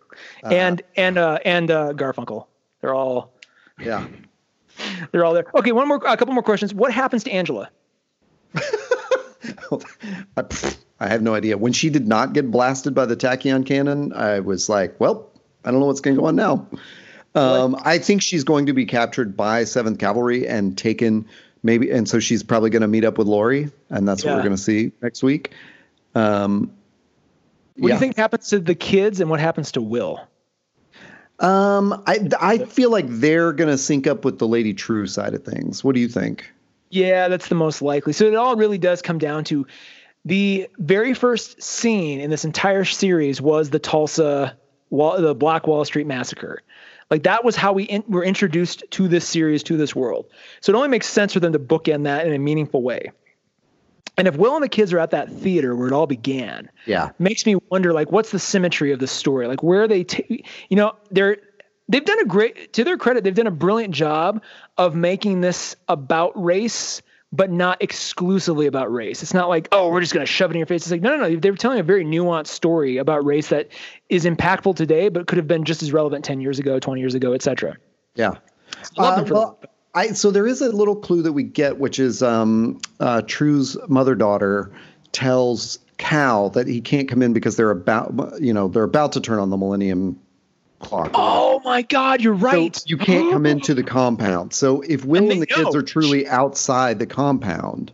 [0.43, 2.47] uh, and and uh, and uh, Garfunkel.
[2.81, 3.33] They're all
[3.79, 4.07] yeah,
[5.11, 5.45] they're all there.
[5.55, 6.73] Okay, one more, a couple more questions.
[6.73, 7.69] What happens to Angela?
[10.37, 10.43] I,
[10.99, 11.57] I have no idea.
[11.57, 15.29] When she did not get blasted by the tachyon cannon, I was like, well,
[15.63, 16.67] I don't know what's going to go on now.
[17.35, 21.27] Um, I think she's going to be captured by Seventh Cavalry and taken
[21.61, 24.31] maybe, and so she's probably going to meet up with Laurie, and that's yeah.
[24.31, 25.53] what we're going to see next week.
[26.15, 26.71] Um,
[27.75, 27.93] what yeah.
[27.93, 30.19] do you think happens to the kids, and what happens to Will?
[31.39, 35.35] Um, I I feel like they're going to sync up with the Lady Trieu side
[35.35, 35.83] of things.
[35.83, 36.51] What do you think?
[36.89, 38.13] Yeah, that's the most likely.
[38.13, 39.67] So it all really does come down to
[40.25, 44.57] the very first scene in this entire series was the Tulsa,
[44.91, 46.63] the Black Wall Street massacre.
[47.09, 50.25] Like that was how we in, were introduced to this series, to this world.
[50.61, 53.11] So it only makes sense for them to bookend that in a meaningful way.
[54.17, 57.11] And if Will and the kids are at that theater where it all began, yeah,
[57.19, 59.47] makes me wonder like what's the symmetry of the story?
[59.47, 61.37] Like where are they, t- you know, they're
[61.89, 64.43] they've done a great to their credit, they've done a brilliant job
[64.77, 67.01] of making this about race
[67.33, 69.21] but not exclusively about race.
[69.21, 70.83] It's not like, oh, we're just going to shove it in your face.
[70.83, 71.35] It's like, no, no, no.
[71.35, 73.67] They were telling a very nuanced story about race that
[74.07, 77.15] is impactful today, but could have been just as relevant 10 years ago, 20 years
[77.15, 77.75] ago, et cetera.
[78.15, 78.35] Yeah.
[78.97, 79.59] Uh, well,
[79.93, 83.77] I, so there is a little clue that we get, which is um, uh, Trieu's
[83.89, 84.71] mother daughter
[85.11, 89.21] tells Cal that he can't come in because they're about, you know, they're about to
[89.21, 90.19] turn on the Millennium
[90.79, 91.11] clock.
[91.13, 92.75] Oh my God, you're right.
[92.75, 93.49] So you can't come oh.
[93.49, 94.53] into the compound.
[94.53, 97.91] So if Will and, and the kids are truly outside the compound.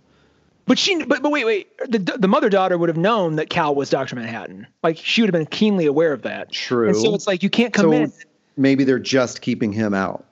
[0.65, 1.77] But she, but but wait, wait.
[1.89, 4.67] The the mother daughter would have known that Cal was Doctor Manhattan.
[4.81, 6.51] Like she would have been keenly aware of that.
[6.51, 6.87] True.
[6.87, 8.13] And so it's like you can't come so in.
[8.55, 10.25] Maybe they're just keeping him out.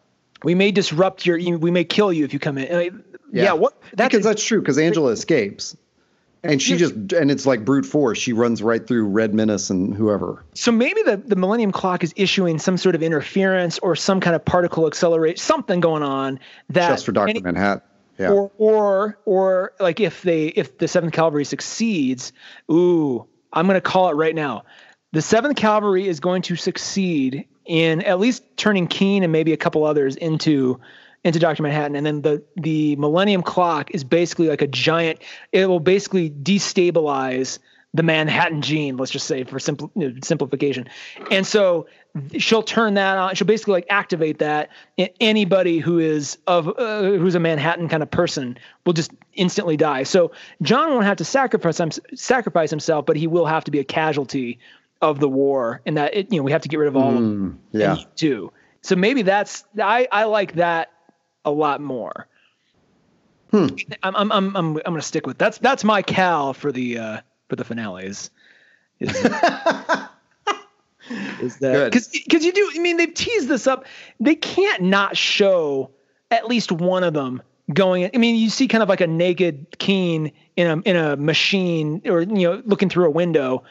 [0.44, 1.38] We may disrupt your.
[1.38, 3.04] We may kill you if you come in.
[3.32, 3.44] yeah.
[3.44, 3.54] yeah.
[3.54, 3.74] What?
[3.94, 4.62] That's because that's true.
[4.62, 5.76] Because Angela escapes.
[6.44, 8.18] And she just and it's like brute force.
[8.18, 10.44] She runs right through Red Menace and whoever.
[10.56, 14.36] So maybe the, the Millennium Clock is issuing some sort of interference or some kind
[14.36, 16.40] of particle accelerate something going on
[16.70, 17.84] that just for Doctor any, Manhattan.
[18.18, 18.32] Yeah.
[18.32, 22.34] Or or or like if they if the Seventh Cavalry succeeds,
[22.72, 24.64] ooh, I'm gonna call it right now.
[25.12, 29.58] The Seventh Cavalry is going to succeed in at least turning Keene and maybe a
[29.58, 30.80] couple others into
[31.24, 31.64] into Dr.
[31.64, 31.96] Manhattan.
[31.96, 35.20] And then the the Millennium Clock is basically like a giant.
[35.52, 37.60] It will basically destabilize
[37.94, 38.98] the Manhattan gene.
[38.98, 40.88] Let's just say for simple you know, simplification.
[41.30, 41.88] And so
[42.38, 43.36] she'll turn that on.
[43.36, 44.70] She'll basically like activate that.
[45.20, 50.04] Anybody who is of uh, who's a Manhattan kind of person will just instantly die.
[50.04, 53.86] So John won't have to sacrifice sacrifice himself, but he will have to be a
[53.86, 54.60] casualty
[55.02, 57.12] of the war, and that it, you know we have to get rid of all
[57.12, 57.60] mm, of them.
[57.72, 57.98] Yeah.
[58.16, 58.52] Too.
[58.82, 60.92] So maybe that's I I like that
[61.46, 62.28] a lot more.
[63.52, 63.68] Hmm.
[64.04, 67.20] I'm I'm I'm I'm I'm gonna stick with that's that's my cal for the uh
[67.50, 68.32] for the finales.
[69.00, 69.10] Is,
[71.42, 73.86] is that because because you do I mean they've teased this up
[74.20, 75.92] they can't not show
[76.30, 77.42] at least one of them
[77.74, 81.18] going I mean you see kind of like a naked Keene in a in a
[81.18, 83.64] machine or you know looking through a window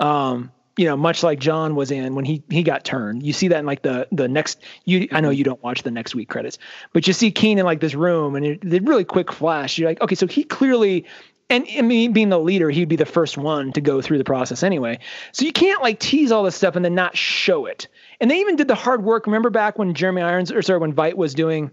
[0.00, 3.22] um you know, much like John was in when he he got turned.
[3.22, 4.60] You see that in like the the next.
[4.84, 6.58] You I know you don't watch the next week credits,
[6.92, 9.78] but you see Keene in like this room, and it, the really quick flash.
[9.78, 11.06] You're like, okay, so he clearly.
[11.48, 14.24] And I mean, being the leader, he'd be the first one to go through the
[14.24, 14.98] process anyway.
[15.30, 17.86] So you can't like tease all this stuff and then not show it.
[18.20, 19.26] And they even did the hard work.
[19.26, 21.70] Remember back when Jeremy Irons, or sorry, when Veidt was doing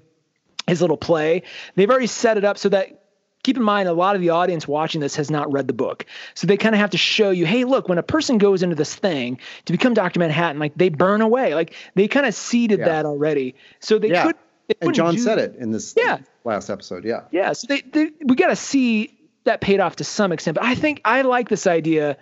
[0.67, 1.41] his little play,
[1.73, 3.02] they've already set it up so that
[3.43, 6.05] keep in mind a lot of the audience watching this has not read the book.
[6.33, 8.75] So they kind of have to show you hey look when a person goes into
[8.75, 11.53] this thing to become dr manhattan like they burn away.
[11.53, 12.85] Like they kind of seeded yeah.
[12.85, 13.55] that already.
[13.79, 14.23] So they yeah.
[14.23, 14.35] could
[14.67, 16.19] they and john said it in this yeah.
[16.45, 17.21] last episode yeah.
[17.31, 20.55] Yeah so they, they we got to see that paid off to some extent.
[20.55, 22.17] But i think i like this idea.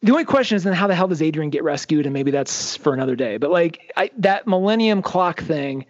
[0.00, 2.06] The only question is then how the hell does adrian get rescued?
[2.06, 3.36] And maybe that's for another day.
[3.36, 5.86] But like I, that millennium clock thing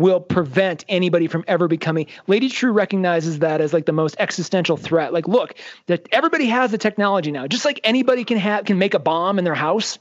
[0.00, 4.76] will prevent anybody from ever becoming lady Trieu recognizes that as like the most existential
[4.76, 5.12] threat.
[5.12, 5.54] Like look
[5.86, 7.46] that everybody has the technology now.
[7.46, 9.98] Just like anybody can have can make a bomb in their house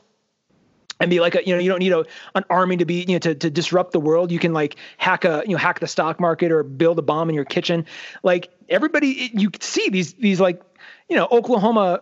[1.00, 2.06] and be like a, you know you don't need a,
[2.36, 4.32] an army to be you know to, to disrupt the world.
[4.32, 7.30] You can like hack a you know hack the stock market or build a bomb
[7.30, 7.86] in your kitchen.
[8.24, 10.62] Like everybody you see these these like
[11.08, 12.02] you know oklahoma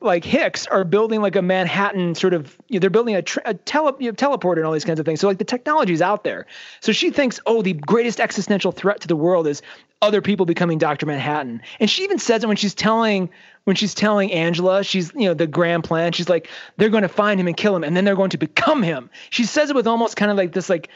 [0.00, 3.42] like Hicks are building like a Manhattan sort of, you know, they're building a, tra-
[3.44, 5.20] a tele, you know, teleporter and all these kinds of things.
[5.20, 6.46] So like the technology's out there.
[6.80, 9.62] So she thinks, oh, the greatest existential threat to the world is
[10.02, 11.06] other people becoming Dr.
[11.06, 11.60] Manhattan.
[11.78, 13.30] And she even says it when she's telling
[13.64, 16.12] when she's telling Angela, she's you know the grand plan.
[16.12, 18.38] She's like, they're going to find him and kill him, and then they're going to
[18.38, 19.10] become him.
[19.28, 20.88] She says it with almost kind of like this like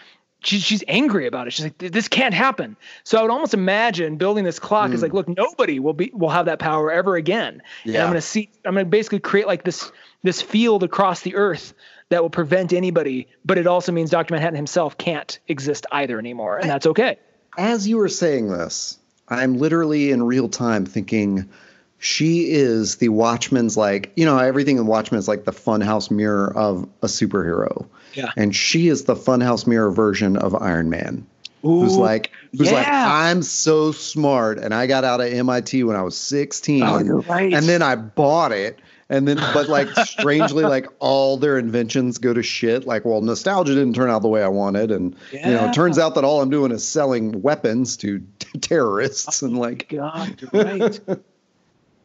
[0.47, 1.53] she's she's angry about it.
[1.53, 2.77] She's like, this can't happen.
[3.05, 4.95] So I would almost imagine building this clock mm.
[4.95, 7.63] is like, look, nobody will be will have that power ever again.
[7.85, 7.95] Yeah.
[7.95, 9.91] And I'm gonna see I'm gonna basically create like this
[10.23, 11.75] this field across the earth
[12.11, 14.35] that will prevent anybody, but it also means Dr.
[14.35, 17.19] Manhattan himself can't exist either anymore, and that's okay.
[17.57, 18.99] As you were saying this,
[19.29, 21.49] I'm literally in real time thinking
[22.05, 26.53] she is the Watchmen's like, you know, everything in Watchmen is like the funhouse mirror
[26.55, 27.87] of a superhero.
[28.13, 28.31] Yeah.
[28.37, 31.27] And she is the funhouse mirror version of Iron Man.
[31.65, 32.75] Ooh, who's like who's yeah.
[32.75, 36.99] like I'm so smart and I got out of MIT when I was 16 oh,
[36.99, 37.55] you're right.
[37.55, 42.35] and then I bought it and then but like strangely like all their inventions go
[42.35, 45.49] to shit like well nostalgia didn't turn out the way i wanted and yeah.
[45.49, 49.43] you know it turns out that all i'm doing is selling weapons to t- terrorists
[49.43, 51.01] oh and like god you're right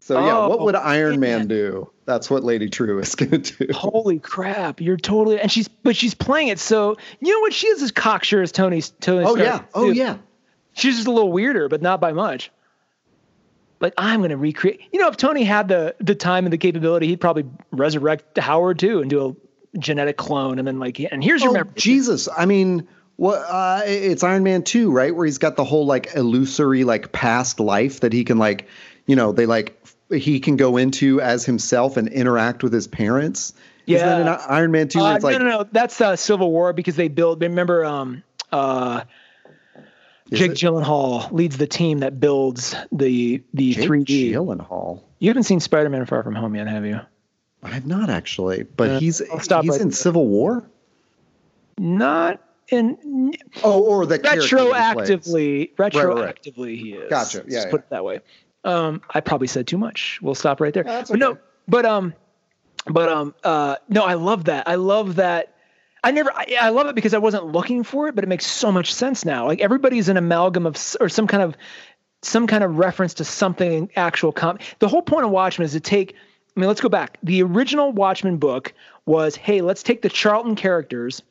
[0.10, 1.40] so yeah what would oh, iron man.
[1.40, 5.52] man do that's what lady Trieu is going to do holy crap you're totally and
[5.52, 8.90] she's but she's playing it so you know what she is as cocksure as tony's
[9.02, 10.18] tony oh yeah oh yeah
[10.74, 12.52] she's just a little weirder but not by much
[13.82, 14.82] like I'm going to recreate.
[14.92, 18.80] You know, if Tony had the the time and the capability, he'd probably resurrect Howard
[18.80, 19.38] too and do
[19.74, 21.72] a genetic clone, and then like, and here's your oh, memory.
[21.76, 23.38] Jesus, I mean, what?
[23.48, 25.16] Uh, it's Iron Man two, right?
[25.16, 28.68] Where he's got the whole like illusory like past life that he can like,
[29.06, 29.82] you know, they like
[30.12, 33.54] he can go into as himself and interact with his parents.
[33.86, 35.00] Yeah, Iron Man two?
[35.00, 35.70] Uh, it's like, no, no, no.
[35.72, 37.42] That's uh, Civil War because they build.
[37.42, 39.02] Remember, um, uh
[40.32, 44.32] Jake Gyllenhaal leads the team that builds the the 3D.
[44.32, 45.02] Gyllenhaal.
[45.20, 47.00] You haven't seen Spider-Man: Far From Home yet, have you?
[47.64, 49.92] I have not actually, but uh, he's he's right in there.
[49.92, 50.70] Civil War.
[51.78, 53.34] Not in.
[53.64, 55.76] Oh, or the retroactively.
[55.76, 56.78] Retroactively, right, right.
[56.78, 57.10] he is.
[57.10, 57.44] Gotcha.
[57.48, 57.66] Yeah.
[57.66, 57.72] yeah.
[57.72, 58.20] put it that way.
[58.64, 60.20] Um, I probably said too much.
[60.22, 60.84] We'll stop right there.
[60.84, 61.38] No, but no,
[61.68, 62.14] but um,
[62.88, 64.68] but um, uh, no, I love that.
[64.68, 65.56] I love that
[66.04, 68.46] I never, I, I, love it because I wasn't looking for it, but it makes
[68.46, 69.46] so much sense now.
[69.46, 71.58] Like everybody's an amalgam of, or some kind of,
[72.22, 74.32] some kind of reference to something actual.
[74.32, 76.16] Com- the whole point of Watchmen is to take,
[76.56, 77.18] I mean, let's go back.
[77.24, 78.74] The original Watchmen book
[79.06, 81.22] was, hey, let's take the Charlton characters,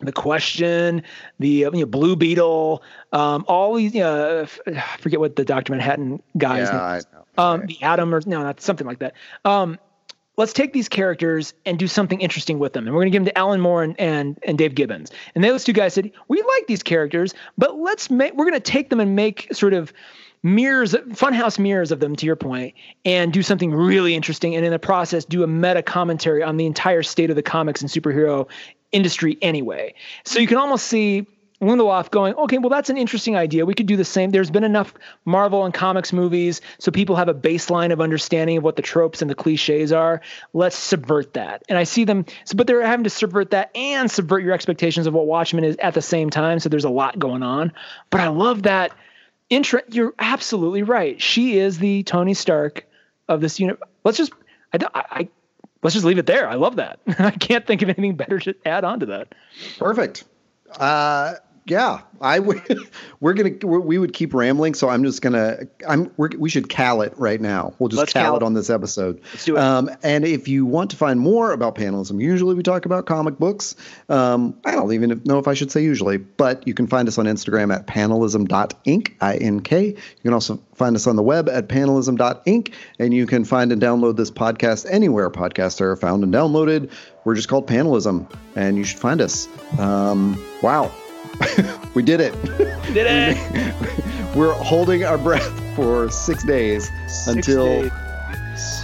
[0.00, 1.02] the question,
[1.38, 5.44] the uh, you know, Blue Beetle, um, all these, you know, I forget what the
[5.44, 7.00] Doctor Manhattan guys, yeah,
[7.36, 9.14] um, the Atom or no, not something like that.
[9.44, 9.78] Um,
[10.36, 12.86] let's take these characters and do something interesting with them.
[12.86, 15.10] And we're going to give them to Alan Moore and, and, and Dave Gibbons.
[15.34, 18.60] And those two guys said, we like these characters, but let's make, we're going to
[18.60, 19.92] take them and make sort of
[20.42, 22.74] mirrors, funhouse mirrors of them, to your point,
[23.04, 24.54] and do something really interesting.
[24.54, 27.80] And in the process, do a meta commentary on the entire state of the comics
[27.80, 28.48] and superhero
[28.92, 29.94] industry anyway.
[30.24, 31.26] So you can almost see
[31.60, 33.66] Lindelof going, okay, well, that's an interesting idea.
[33.66, 34.30] We could do the same.
[34.30, 34.94] There's been enough
[35.24, 39.20] Marvel and comics movies, so people have a baseline of understanding of what the tropes
[39.20, 40.20] and the cliches are.
[40.52, 41.64] Let's subvert that.
[41.68, 45.14] And I see them, but they're having to subvert that and subvert your expectations of
[45.14, 46.60] what Watchmen is at the same time.
[46.60, 47.72] So there's a lot going on.
[48.10, 48.92] But I love that.
[49.50, 51.20] You're absolutely right.
[51.20, 52.86] She is the Tony Stark
[53.28, 53.78] of this unit.
[54.04, 54.32] Let's just,
[54.72, 55.28] I, I,
[55.82, 56.48] let's just leave it there.
[56.48, 57.00] I love that.
[57.18, 59.34] I can't think of anything better to add on to that.
[59.78, 60.24] Perfect.
[60.78, 61.34] Uh,
[61.70, 62.62] yeah, I would.
[63.20, 65.66] We're gonna we're, we would keep rambling, so I'm just gonna.
[65.88, 67.74] I'm we we should cal it right now.
[67.78, 69.20] We'll just cal, cal it on this episode.
[69.32, 69.60] Let's do it.
[69.60, 73.38] Um, and if you want to find more about panelism, usually we talk about comic
[73.38, 73.74] books.
[74.08, 77.18] Um, I don't even know if I should say usually, but you can find us
[77.18, 79.16] on Instagram at panelism.ink.
[79.20, 79.86] I N K.
[79.86, 83.82] You can also find us on the web at panelism.ink, and you can find and
[83.82, 86.90] download this podcast anywhere podcasts are found and downloaded.
[87.24, 89.48] We're just called Panelism, and you should find us.
[89.78, 90.90] Um, wow.
[91.94, 92.32] we did it.
[92.92, 94.34] Did it.
[94.34, 97.92] We're holding our breath for six days six until days.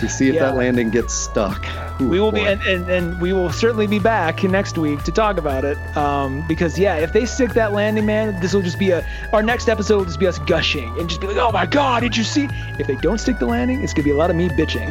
[0.03, 0.47] we see if yeah.
[0.47, 1.65] that landing gets stuck.
[2.01, 2.39] Ooh, we will boy.
[2.39, 5.79] be, and, and, and, we will certainly be back next week to talk about it.
[5.97, 9.07] Um, because yeah, if they stick that landing, man, this will just be a.
[9.33, 12.01] Our next episode will just be us gushing and just be like, "Oh my god,
[12.01, 12.49] did you see?"
[12.79, 14.91] If they don't stick the landing, it's gonna be a lot of me bitching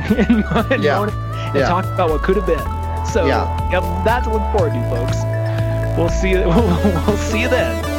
[0.72, 1.04] and, yeah.
[1.04, 1.68] and yeah.
[1.68, 3.06] talking about what could have been.
[3.06, 5.43] So yeah, yep, that's to look forward to, folks.
[5.98, 6.44] We'll see you.
[6.45, 7.93] We'll, see you then.